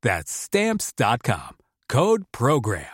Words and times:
That's 0.00 0.30
Stamps.com. 0.30 1.56
Code 1.88 2.22
Program. 2.30 2.84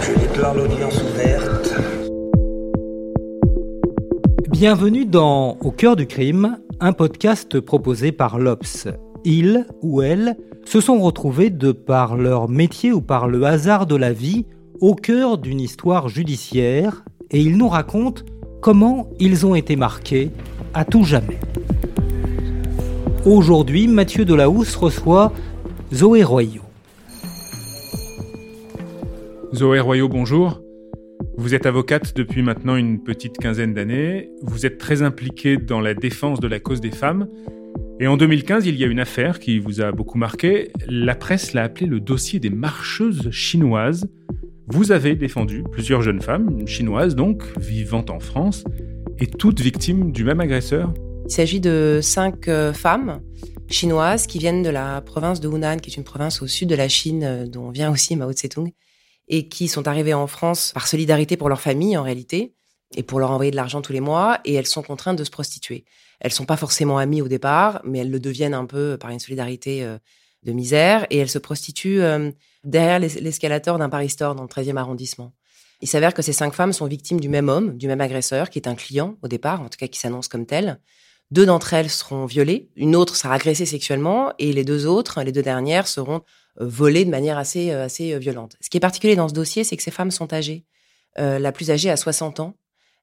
Je 0.00 0.18
déclare 0.18 0.54
l'audience 0.56 1.00
ouverte. 1.00 1.74
Bienvenue 4.50 5.04
dans 5.06 5.56
Au 5.60 5.70
cœur 5.70 5.94
du 5.94 6.08
crime, 6.08 6.58
un 6.80 6.92
podcast 6.92 7.60
proposé 7.60 8.10
par 8.10 8.40
l'Obs. 8.40 8.88
Ils 9.24 9.64
ou 9.80 10.02
elles 10.02 10.36
se 10.64 10.80
sont 10.80 10.98
retrouvés 10.98 11.50
de 11.50 11.70
par 11.70 12.16
leur 12.16 12.48
métier 12.48 12.90
ou 12.90 13.00
par 13.00 13.28
le 13.28 13.44
hasard 13.44 13.86
de 13.86 13.94
la 13.94 14.12
vie 14.12 14.44
au 14.80 14.96
cœur 14.96 15.38
d'une 15.38 15.60
histoire 15.60 16.08
judiciaire 16.08 17.04
et 17.30 17.40
ils 17.40 17.56
nous 17.56 17.68
racontent 17.68 18.24
comment 18.60 19.08
ils 19.20 19.46
ont 19.46 19.54
été 19.54 19.76
marqués 19.76 20.32
à 20.74 20.84
tout 20.84 21.04
jamais. 21.04 21.38
Aujourd'hui, 23.24 23.88
Mathieu 23.88 24.24
Delahousse 24.24 24.76
reçoit 24.76 25.32
Zoé 25.92 26.22
Royaux. 26.22 26.62
Zoé 29.54 29.80
Royaux, 29.80 30.08
bonjour. 30.08 30.60
Vous 31.36 31.54
êtes 31.54 31.66
avocate 31.66 32.16
depuis 32.16 32.42
maintenant 32.42 32.76
une 32.76 33.02
petite 33.02 33.38
quinzaine 33.38 33.74
d'années. 33.74 34.30
Vous 34.42 34.66
êtes 34.66 34.78
très 34.78 35.02
impliquée 35.02 35.56
dans 35.56 35.80
la 35.80 35.94
défense 35.94 36.40
de 36.40 36.48
la 36.48 36.58
cause 36.58 36.80
des 36.80 36.90
femmes. 36.90 37.28
Et 38.00 38.06
en 38.06 38.16
2015, 38.16 38.66
il 38.66 38.76
y 38.76 38.84
a 38.84 38.86
une 38.86 39.00
affaire 39.00 39.38
qui 39.40 39.58
vous 39.58 39.80
a 39.80 39.90
beaucoup 39.92 40.18
marqué. 40.18 40.70
La 40.86 41.14
presse 41.14 41.52
l'a 41.52 41.64
appelé 41.64 41.86
le 41.86 42.00
dossier 42.00 42.40
des 42.40 42.50
marcheuses 42.50 43.30
chinoises. 43.30 44.08
Vous 44.68 44.92
avez 44.92 45.16
défendu 45.16 45.64
plusieurs 45.70 46.02
jeunes 46.02 46.20
femmes, 46.20 46.66
chinoises 46.66 47.14
donc, 47.14 47.42
vivant 47.58 48.04
en 48.10 48.20
France, 48.20 48.64
et 49.20 49.26
toutes 49.26 49.60
victimes 49.60 50.12
du 50.12 50.24
même 50.24 50.40
agresseur 50.40 50.92
Il 51.26 51.32
s'agit 51.32 51.60
de 51.60 52.00
cinq 52.02 52.48
euh, 52.48 52.72
femmes 52.72 53.20
chinoises 53.68 54.26
qui 54.26 54.38
viennent 54.38 54.62
de 54.62 54.70
la 54.70 55.00
province 55.00 55.40
de 55.40 55.48
Hunan, 55.48 55.78
qui 55.78 55.90
est 55.90 55.96
une 55.96 56.04
province 56.04 56.40
au 56.40 56.46
sud 56.46 56.68
de 56.68 56.74
la 56.74 56.88
Chine, 56.88 57.24
euh, 57.24 57.46
dont 57.46 57.70
vient 57.70 57.90
aussi 57.90 58.16
Mao 58.16 58.32
Tse-tung, 58.32 58.72
et 59.28 59.48
qui 59.48 59.68
sont 59.68 59.88
arrivées 59.88 60.14
en 60.14 60.26
France 60.26 60.72
par 60.72 60.86
solidarité 60.86 61.36
pour 61.36 61.48
leur 61.48 61.60
famille 61.60 61.96
en 61.96 62.02
réalité, 62.02 62.54
et 62.96 63.02
pour 63.02 63.20
leur 63.20 63.30
envoyer 63.30 63.50
de 63.50 63.56
l'argent 63.56 63.82
tous 63.82 63.92
les 63.92 64.00
mois, 64.00 64.40
et 64.44 64.54
elles 64.54 64.66
sont 64.66 64.82
contraintes 64.82 65.18
de 65.18 65.24
se 65.24 65.30
prostituer. 65.30 65.84
Elles 66.20 66.32
sont 66.32 66.46
pas 66.46 66.56
forcément 66.56 66.98
amies 66.98 67.20
au 67.20 67.28
départ, 67.28 67.82
mais 67.84 67.98
elles 67.98 68.10
le 68.10 68.20
deviennent 68.20 68.54
un 68.54 68.64
peu 68.64 68.96
par 68.98 69.10
une 69.10 69.20
solidarité 69.20 69.84
euh, 69.84 69.98
de 70.44 70.52
misère, 70.52 71.06
et 71.10 71.18
elles 71.18 71.28
se 71.28 71.38
prostituent 71.38 72.00
derrière 72.62 73.00
l'escalator 73.00 73.76
d'un 73.76 73.88
Paris 73.88 74.08
Store 74.08 74.36
dans 74.36 74.44
le 74.44 74.48
13e 74.48 74.76
arrondissement. 74.76 75.32
Il 75.80 75.88
s'avère 75.88 76.12
que 76.14 76.22
ces 76.22 76.32
cinq 76.32 76.54
femmes 76.54 76.72
sont 76.72 76.86
victimes 76.86 77.20
du 77.20 77.28
même 77.28 77.48
homme, 77.48 77.76
du 77.76 77.86
même 77.86 78.00
agresseur, 78.00 78.50
qui 78.50 78.58
est 78.58 78.68
un 78.68 78.74
client 78.74 79.16
au 79.22 79.28
départ, 79.28 79.60
en 79.60 79.68
tout 79.68 79.78
cas 79.78 79.86
qui 79.86 79.98
s'annonce 79.98 80.28
comme 80.28 80.46
tel. 80.46 80.80
Deux 81.30 81.46
d'entre 81.46 81.74
elles 81.74 81.90
seront 81.90 82.26
violées, 82.26 82.70
une 82.74 82.96
autre 82.96 83.14
sera 83.14 83.34
agressée 83.34 83.66
sexuellement, 83.66 84.32
et 84.38 84.52
les 84.52 84.64
deux 84.64 84.86
autres, 84.86 85.22
les 85.22 85.32
deux 85.32 85.42
dernières, 85.42 85.86
seront 85.86 86.22
euh, 86.60 86.66
volées 86.66 87.04
de 87.04 87.10
manière 87.10 87.36
assez, 87.36 87.70
euh, 87.70 87.84
assez 87.84 88.14
euh, 88.14 88.18
violente. 88.18 88.56
Ce 88.60 88.70
qui 88.70 88.78
est 88.78 88.80
particulier 88.80 89.14
dans 89.14 89.28
ce 89.28 89.34
dossier, 89.34 89.62
c'est 89.62 89.76
que 89.76 89.82
ces 89.82 89.90
femmes 89.90 90.10
sont 90.10 90.32
âgées. 90.32 90.64
la 91.16 91.52
plus 91.52 91.70
âgée 91.70 91.90
a 91.90 91.96
60 91.96 92.38
ans. 92.40 92.54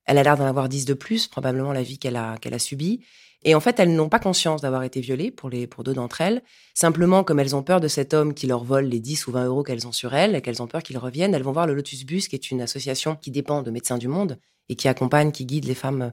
Elle 0.05 0.17
a 0.17 0.23
l'air 0.23 0.37
d'en 0.37 0.45
avoir 0.45 0.69
10 0.69 0.85
de 0.85 0.93
plus, 0.93 1.27
probablement 1.27 1.73
la 1.73 1.83
vie 1.83 1.97
qu'elle 1.99 2.15
a, 2.15 2.37
qu'elle 2.37 2.53
a 2.53 2.59
subie. 2.59 3.01
Et 3.47 3.53
en 3.53 3.59
fait, 3.59 3.79
elles 3.79 3.95
n'ont 3.95 4.09
pas 4.09 4.17
conscience 4.19 4.61
d'avoir 4.61 4.81
été 4.81 5.01
violées 5.01 5.29
pour 5.29 5.49
les 5.49 5.67
pour 5.67 5.83
deux 5.83 5.93
d'entre 5.93 6.19
elles. 6.19 6.41
Simplement, 6.73 7.23
comme 7.23 7.39
elles 7.39 7.55
ont 7.55 7.61
peur 7.61 7.79
de 7.79 7.87
cet 7.87 8.15
homme 8.15 8.33
qui 8.33 8.47
leur 8.47 8.63
vole 8.63 8.85
les 8.85 8.99
10 8.99 9.27
ou 9.27 9.31
20 9.31 9.45
euros 9.45 9.63
qu'elles 9.63 9.87
ont 9.87 9.91
sur 9.91 10.15
elles 10.15 10.33
et 10.35 10.41
qu'elles 10.41 10.63
ont 10.63 10.67
peur 10.67 10.81
qu'il 10.81 10.97
revienne, 10.97 11.35
elles 11.35 11.43
vont 11.43 11.51
voir 11.51 11.67
le 11.67 11.75
Lotus 11.75 12.05
Bus, 12.05 12.27
qui 12.27 12.35
est 12.35 12.49
une 12.49 12.59
association 12.59 13.15
qui 13.15 13.29
dépend 13.29 13.61
de 13.61 13.69
Médecins 13.69 13.99
du 13.99 14.07
Monde 14.07 14.39
et 14.67 14.75
qui 14.75 14.87
accompagne, 14.87 15.31
qui 15.31 15.45
guide 15.45 15.65
les 15.65 15.75
femmes 15.75 16.11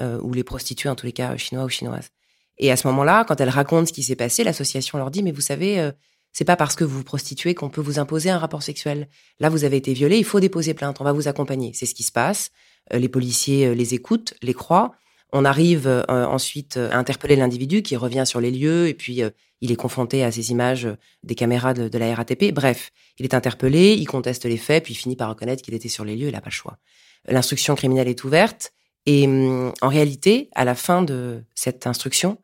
euh, 0.00 0.18
ou 0.22 0.32
les 0.32 0.42
prostituées, 0.42 0.88
en 0.88 0.96
tous 0.96 1.06
les 1.06 1.12
cas 1.12 1.36
chinois 1.36 1.64
ou 1.64 1.68
chinoises. 1.68 2.10
Et 2.58 2.72
à 2.72 2.76
ce 2.76 2.88
moment-là, 2.88 3.24
quand 3.28 3.40
elles 3.40 3.48
racontent 3.48 3.86
ce 3.86 3.92
qui 3.92 4.02
s'est 4.02 4.16
passé, 4.16 4.42
l'association 4.42 4.98
leur 4.98 5.12
dit, 5.12 5.22
mais 5.22 5.30
vous 5.30 5.40
savez, 5.40 5.78
euh, 5.78 5.92
c'est 6.32 6.44
pas 6.44 6.56
parce 6.56 6.74
que 6.74 6.82
vous 6.82 6.98
vous 6.98 7.04
prostituez 7.04 7.54
qu'on 7.54 7.70
peut 7.70 7.80
vous 7.80 8.00
imposer 8.00 8.28
un 8.28 8.38
rapport 8.38 8.64
sexuel. 8.64 9.08
Là, 9.38 9.50
vous 9.50 9.62
avez 9.62 9.76
été 9.76 9.92
violée, 9.92 10.18
il 10.18 10.24
faut 10.24 10.40
déposer 10.40 10.74
plainte, 10.74 11.00
on 11.00 11.04
va 11.04 11.12
vous 11.12 11.28
accompagner. 11.28 11.70
C'est 11.74 11.86
ce 11.86 11.94
qui 11.94 12.02
se 12.02 12.10
passe. 12.10 12.50
Euh, 12.92 12.98
les 12.98 13.08
policiers 13.08 13.72
les 13.76 13.94
écoutent, 13.94 14.34
les 14.42 14.54
croient. 14.54 14.96
On 15.32 15.44
arrive 15.44 15.86
euh, 15.86 16.04
ensuite 16.08 16.76
à 16.76 16.98
interpeller 16.98 17.36
l'individu 17.36 17.82
qui 17.82 17.96
revient 17.96 18.24
sur 18.26 18.40
les 18.40 18.50
lieux 18.50 18.88
et 18.88 18.94
puis 18.94 19.22
euh, 19.22 19.30
il 19.62 19.72
est 19.72 19.76
confronté 19.76 20.24
à 20.24 20.30
ces 20.30 20.50
images 20.50 20.88
des 21.22 21.34
caméras 21.34 21.72
de, 21.72 21.98
la 21.98 22.14
RATP. 22.14 22.52
Bref, 22.52 22.90
il 23.18 23.24
est 23.24 23.34
interpellé, 23.34 23.94
il 23.94 24.06
conteste 24.06 24.44
les 24.44 24.56
faits, 24.56 24.84
puis 24.84 24.92
il 24.92 24.96
finit 24.96 25.16
par 25.16 25.30
reconnaître 25.30 25.62
qu'il 25.62 25.74
était 25.74 25.88
sur 25.88 26.04
les 26.04 26.16
lieux, 26.16 26.28
il 26.28 26.32
n'a 26.32 26.40
pas 26.40 26.50
le 26.50 26.54
choix. 26.54 26.78
L'instruction 27.26 27.74
criminelle 27.74 28.08
est 28.08 28.24
ouverte 28.24 28.72
et 29.06 29.26
hum, 29.26 29.72
en 29.80 29.88
réalité, 29.88 30.50
à 30.54 30.64
la 30.64 30.74
fin 30.74 31.02
de 31.02 31.42
cette 31.54 31.86
instruction, 31.86 32.38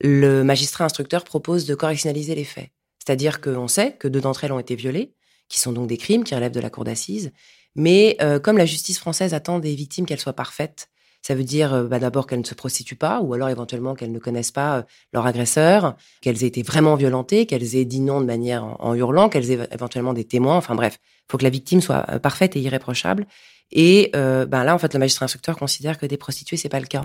le 0.00 0.42
magistrat 0.42 0.84
instructeur 0.84 1.24
propose 1.24 1.66
de 1.66 1.74
correctionnaliser 1.74 2.34
les 2.34 2.44
faits. 2.44 2.70
C'est-à-dire 2.98 3.40
qu'on 3.40 3.68
sait 3.68 3.92
que 3.92 4.08
deux 4.08 4.20
d'entre 4.20 4.44
elles 4.44 4.52
ont 4.52 4.58
été 4.58 4.74
violées, 4.74 5.14
qui 5.48 5.60
sont 5.60 5.72
donc 5.72 5.86
des 5.86 5.98
crimes 5.98 6.24
qui 6.24 6.34
relèvent 6.34 6.52
de 6.52 6.60
la 6.60 6.70
cour 6.70 6.84
d'assises, 6.84 7.32
mais 7.76 8.16
euh, 8.22 8.38
comme 8.38 8.56
la 8.56 8.66
justice 8.66 8.98
française 8.98 9.34
attend 9.34 9.58
des 9.58 9.74
victimes 9.74 10.06
qu'elles 10.06 10.20
soient 10.20 10.32
parfaites, 10.32 10.88
ça 11.26 11.34
veut 11.34 11.44
dire 11.44 11.84
bah, 11.84 11.98
d'abord 11.98 12.26
qu'elles 12.26 12.40
ne 12.40 12.44
se 12.44 12.54
prostituent 12.54 12.96
pas, 12.96 13.20
ou 13.20 13.32
alors 13.32 13.48
éventuellement 13.48 13.94
qu'elles 13.94 14.12
ne 14.12 14.18
connaissent 14.18 14.50
pas 14.50 14.84
leur 15.12 15.26
agresseur, 15.26 15.96
qu'elles 16.20 16.44
aient 16.44 16.48
été 16.48 16.62
vraiment 16.62 16.96
violentées, 16.96 17.46
qu'elles 17.46 17.76
aient 17.76 17.86
dit 17.86 18.00
non 18.00 18.20
de 18.20 18.26
manière 18.26 18.76
en, 18.78 18.94
hurlant, 18.94 19.28
qu'elles 19.28 19.50
aient 19.50 19.68
éventuellement 19.72 20.12
des 20.12 20.24
témoins. 20.24 20.56
Enfin 20.56 20.74
bref, 20.74 20.98
faut 21.30 21.38
que 21.38 21.44
la 21.44 21.50
victime 21.50 21.80
soit 21.80 22.02
parfaite 22.20 22.56
et 22.56 22.60
irréprochable. 22.60 23.26
Et 23.72 24.10
ben 24.12 24.64
là, 24.64 24.74
en 24.74 24.78
fait, 24.78 24.92
le 24.92 25.00
magistrat 25.00 25.24
instructeur 25.24 25.56
considère 25.56 25.98
que 25.98 26.04
des 26.04 26.18
prostituées, 26.18 26.58
c'est 26.58 26.68
pas 26.68 26.80
le 26.80 26.86
cas. 26.86 27.02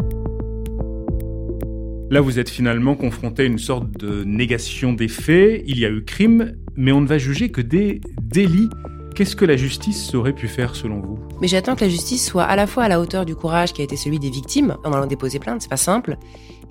Là, 2.12 2.22
vous 2.22 2.40
êtes 2.40 2.50
finalement 2.50 2.96
confronté 2.96 3.44
à 3.44 3.46
une 3.46 3.60
sorte 3.60 3.92
de 4.00 4.24
négation 4.24 4.94
des 4.94 5.08
faits. 5.08 5.64
Il 5.68 5.78
y 5.78 5.86
a 5.86 5.90
eu 5.90 6.04
crime, 6.04 6.58
mais 6.76 6.92
on 6.92 7.02
ne 7.02 7.08
va 7.08 7.20
juger 7.20 7.52
que 7.52 7.62
des 7.62 8.02
délits. 8.20 8.70
Qu'est-ce 9.16 9.36
que 9.36 9.46
la 9.46 9.58
justice 9.58 10.14
aurait 10.16 10.34
pu 10.34 10.48
faire 10.48 10.76
selon 10.76 11.02
vous? 11.02 11.20
Mais 11.42 11.48
j'attends 11.48 11.76
que 11.76 11.82
la 11.82 11.90
justice 11.90 12.26
soit 12.26 12.44
à 12.44 12.56
la 12.56 12.68
fois 12.68 12.84
à 12.84 12.88
la 12.88 13.02
hauteur 13.02 13.26
du 13.26 13.36
courage 13.36 13.74
qui 13.74 13.82
a 13.82 13.84
été 13.84 13.98
celui 13.98 14.20
des 14.20 14.30
victimes 14.30 14.78
en 14.86 14.94
allant 14.94 15.08
déposer 15.08 15.40
plainte, 15.40 15.62
c'est 15.62 15.70
pas 15.70 15.78
simple, 15.78 16.18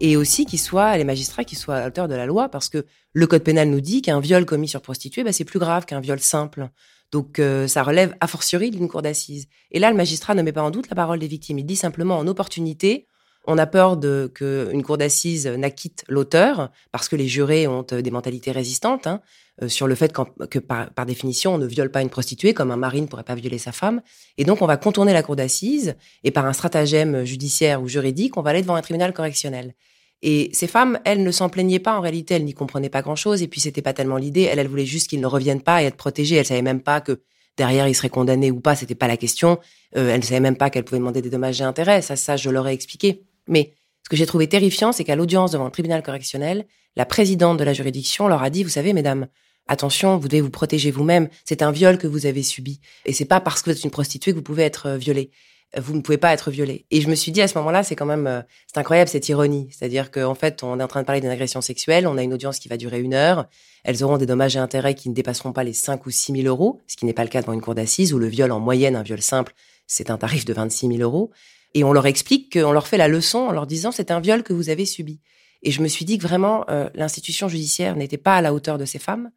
et 0.00 0.16
aussi 0.16 0.46
qu'ils 0.46 0.58
soient 0.58 0.96
les 0.96 1.04
magistrats 1.04 1.44
qui 1.44 1.56
soient 1.56 1.76
à 1.76 1.80
la 1.80 1.86
hauteur 1.88 2.08
de 2.08 2.14
la 2.14 2.26
loi, 2.26 2.48
parce 2.48 2.68
que 2.68 2.86
le 3.12 3.26
code 3.26 3.42
pénal 3.42 3.68
nous 3.68 3.80
dit 3.80 4.00
qu'un 4.00 4.20
viol 4.20 4.46
commis 4.46 4.68
sur 4.68 4.80
prostituée, 4.80 5.24
bah, 5.24 5.32
c'est 5.32 5.44
plus 5.44 5.58
grave 5.58 5.84
qu'un 5.84 6.00
viol 6.00 6.20
simple. 6.20 6.70
Donc 7.10 7.38
euh, 7.38 7.66
ça 7.66 7.82
relève 7.82 8.14
a 8.20 8.26
fortiori 8.26 8.70
d'une 8.70 8.88
cour 8.88 9.02
d'assises. 9.02 9.46
Et 9.70 9.78
là, 9.78 9.90
le 9.90 9.96
magistrat 9.96 10.34
ne 10.34 10.42
met 10.42 10.52
pas 10.52 10.62
en 10.62 10.70
doute 10.70 10.88
la 10.90 10.96
parole 10.96 11.18
des 11.18 11.26
victimes. 11.26 11.58
Il 11.58 11.66
dit 11.66 11.76
simplement 11.76 12.18
en 12.18 12.26
opportunité, 12.26 13.08
on 13.48 13.56
a 13.56 13.66
peur 13.66 13.96
de 13.96 14.30
qu'une 14.32 14.82
cour 14.82 14.98
d'assises 14.98 15.46
n'acquitte 15.46 16.04
l'auteur 16.06 16.70
parce 16.92 17.08
que 17.08 17.16
les 17.16 17.26
jurés 17.26 17.66
ont 17.66 17.86
euh, 17.92 18.02
des 18.02 18.10
mentalités 18.10 18.52
résistantes 18.52 19.06
hein, 19.06 19.20
euh, 19.62 19.68
sur 19.68 19.86
le 19.86 19.94
fait 19.94 20.12
que 20.50 20.58
par, 20.58 21.06
définition 21.06 21.54
on 21.54 21.58
ne 21.58 21.66
viole 21.66 21.90
pas 21.90 22.02
une 22.02 22.10
prostituée 22.10 22.52
comme 22.52 22.70
un 22.70 22.76
mari 22.76 23.00
ne 23.00 23.06
pourrait 23.06 23.24
pas 23.24 23.34
violer 23.34 23.56
sa 23.58 23.72
femme. 23.72 24.02
Et 24.36 24.44
donc 24.44 24.60
on 24.60 24.66
va 24.66 24.76
contourner 24.76 25.14
la 25.14 25.22
cour 25.22 25.34
d'assises 25.34 25.96
et 26.24 26.30
par 26.30 26.44
un 26.44 26.52
stratagème 26.52 27.24
judiciaire 27.24 27.82
ou 27.82 27.88
juridique, 27.88 28.36
on 28.36 28.42
va 28.42 28.50
aller 28.50 28.60
devant 28.60 28.76
un 28.76 28.82
tribunal 28.82 29.14
correctionnel. 29.14 29.74
Et 30.20 30.50
ces 30.52 30.66
femmes, 30.66 30.98
elles 31.06 31.22
ne 31.22 31.30
s'en 31.30 31.48
plaignaient 31.48 31.78
pas 31.78 31.96
en 31.96 32.02
réalité, 32.02 32.34
elles 32.34 32.44
n'y 32.44 32.54
comprenaient 32.54 32.90
pas 32.90 33.02
grand-chose 33.02 33.42
et 33.42 33.48
puis 33.48 33.62
c'était 33.62 33.82
pas 33.82 33.94
tellement 33.94 34.18
l'idée. 34.18 34.42
Elles, 34.42 34.58
elles 34.58 34.68
voulaient 34.68 34.84
juste 34.84 35.08
qu'ils 35.08 35.20
ne 35.20 35.26
reviennent 35.26 35.62
pas 35.62 35.82
et 35.82 35.86
être 35.86 35.96
protégées. 35.96 36.36
Elles 36.36 36.44
savaient 36.46 36.60
même 36.60 36.82
pas 36.82 37.00
que 37.00 37.22
derrière 37.56 37.88
ils 37.88 37.94
seraient 37.94 38.10
condamnés 38.10 38.50
ou 38.50 38.60
pas, 38.60 38.76
c'était 38.76 38.94
pas 38.94 39.08
la 39.08 39.16
question. 39.16 39.58
Euh, 39.96 40.10
elles 40.10 40.20
ne 40.20 40.24
savaient 40.24 40.40
même 40.40 40.56
pas 40.56 40.68
qu'elles 40.68 40.84
pouvaient 40.84 40.98
demander 40.98 41.22
des 41.22 41.30
dommages 41.30 41.62
et 41.62 41.64
intérêts. 41.64 42.02
Ça, 42.02 42.14
ça, 42.14 42.36
je 42.36 42.50
leur 42.50 42.68
ai 42.68 42.72
expliqué. 42.72 43.24
Mais 43.48 43.74
ce 44.04 44.08
que 44.08 44.16
j'ai 44.16 44.26
trouvé 44.26 44.48
terrifiant, 44.48 44.92
c'est 44.92 45.04
qu'à 45.04 45.16
l'audience 45.16 45.50
devant 45.52 45.64
le 45.64 45.70
tribunal 45.70 46.02
correctionnel, 46.02 46.66
la 46.96 47.04
présidente 47.04 47.58
de 47.58 47.64
la 47.64 47.72
juridiction 47.72 48.28
leur 48.28 48.42
a 48.42 48.50
dit, 48.50 48.62
vous 48.62 48.70
savez, 48.70 48.92
mesdames, 48.92 49.26
attention, 49.66 50.16
vous 50.16 50.28
devez 50.28 50.40
vous 50.40 50.50
protéger 50.50 50.90
vous-même. 50.90 51.28
C'est 51.44 51.62
un 51.62 51.72
viol 51.72 51.98
que 51.98 52.06
vous 52.06 52.26
avez 52.26 52.42
subi. 52.42 52.80
Et 53.04 53.12
c'est 53.12 53.24
pas 53.24 53.40
parce 53.40 53.62
que 53.62 53.70
vous 53.70 53.76
êtes 53.76 53.84
une 53.84 53.90
prostituée 53.90 54.32
que 54.32 54.36
vous 54.36 54.42
pouvez 54.42 54.62
être 54.62 54.90
violée 54.92 55.30
vous 55.76 55.94
ne 55.94 56.00
pouvez 56.00 56.16
pas 56.18 56.32
être 56.32 56.50
violée. 56.50 56.86
Et 56.90 57.00
je 57.00 57.08
me 57.08 57.14
suis 57.14 57.30
dit 57.30 57.42
à 57.42 57.48
ce 57.48 57.58
moment-là, 57.58 57.82
c'est 57.82 57.94
quand 57.96 58.06
même, 58.06 58.44
c'est 58.66 58.78
incroyable 58.78 59.08
cette 59.08 59.28
ironie. 59.28 59.68
C'est-à-dire 59.70 60.10
qu'en 60.10 60.34
fait, 60.34 60.62
on 60.62 60.80
est 60.80 60.82
en 60.82 60.88
train 60.88 61.02
de 61.02 61.06
parler 61.06 61.20
d'une 61.20 61.30
agression 61.30 61.60
sexuelle, 61.60 62.06
on 62.06 62.16
a 62.16 62.22
une 62.22 62.32
audience 62.32 62.58
qui 62.58 62.68
va 62.68 62.76
durer 62.76 63.00
une 63.00 63.14
heure, 63.14 63.46
elles 63.84 64.02
auront 64.02 64.16
des 64.16 64.26
dommages 64.26 64.56
et 64.56 64.58
intérêts 64.58 64.94
qui 64.94 65.10
ne 65.10 65.14
dépasseront 65.14 65.52
pas 65.52 65.64
les 65.64 65.74
5 65.74 66.06
ou 66.06 66.10
6 66.10 66.32
000 66.42 66.46
euros, 66.46 66.80
ce 66.86 66.96
qui 66.96 67.04
n'est 67.04 67.12
pas 67.12 67.24
le 67.24 67.28
cas 67.28 67.42
devant 67.42 67.52
une 67.52 67.60
cour 67.60 67.74
d'assises 67.74 68.14
où 68.14 68.18
le 68.18 68.28
viol 68.28 68.50
en 68.50 68.60
moyenne, 68.60 68.96
un 68.96 69.02
viol 69.02 69.20
simple, 69.20 69.52
c'est 69.86 70.10
un 70.10 70.16
tarif 70.16 70.44
de 70.44 70.52
26 70.52 70.88
000 70.88 71.00
euros. 71.00 71.30
Et 71.74 71.84
on 71.84 71.92
leur 71.92 72.06
explique 72.06 72.52
qu'on 72.52 72.72
leur 72.72 72.86
fait 72.86 72.96
la 72.96 73.08
leçon 73.08 73.38
en 73.38 73.52
leur 73.52 73.66
disant 73.66 73.92
c'est 73.92 74.10
un 74.10 74.20
viol 74.20 74.42
que 74.42 74.52
vous 74.52 74.70
avez 74.70 74.86
subi. 74.86 75.20
Et 75.62 75.70
je 75.70 75.82
me 75.82 75.88
suis 75.88 76.04
dit 76.04 76.18
que 76.18 76.22
vraiment, 76.22 76.64
euh, 76.70 76.88
l'institution 76.94 77.48
judiciaire 77.48 77.96
n'était 77.96 78.18
pas 78.18 78.36
à 78.36 78.42
la 78.42 78.54
hauteur 78.54 78.78
de 78.78 78.84
ces 78.84 78.98
femmes, 78.98 79.30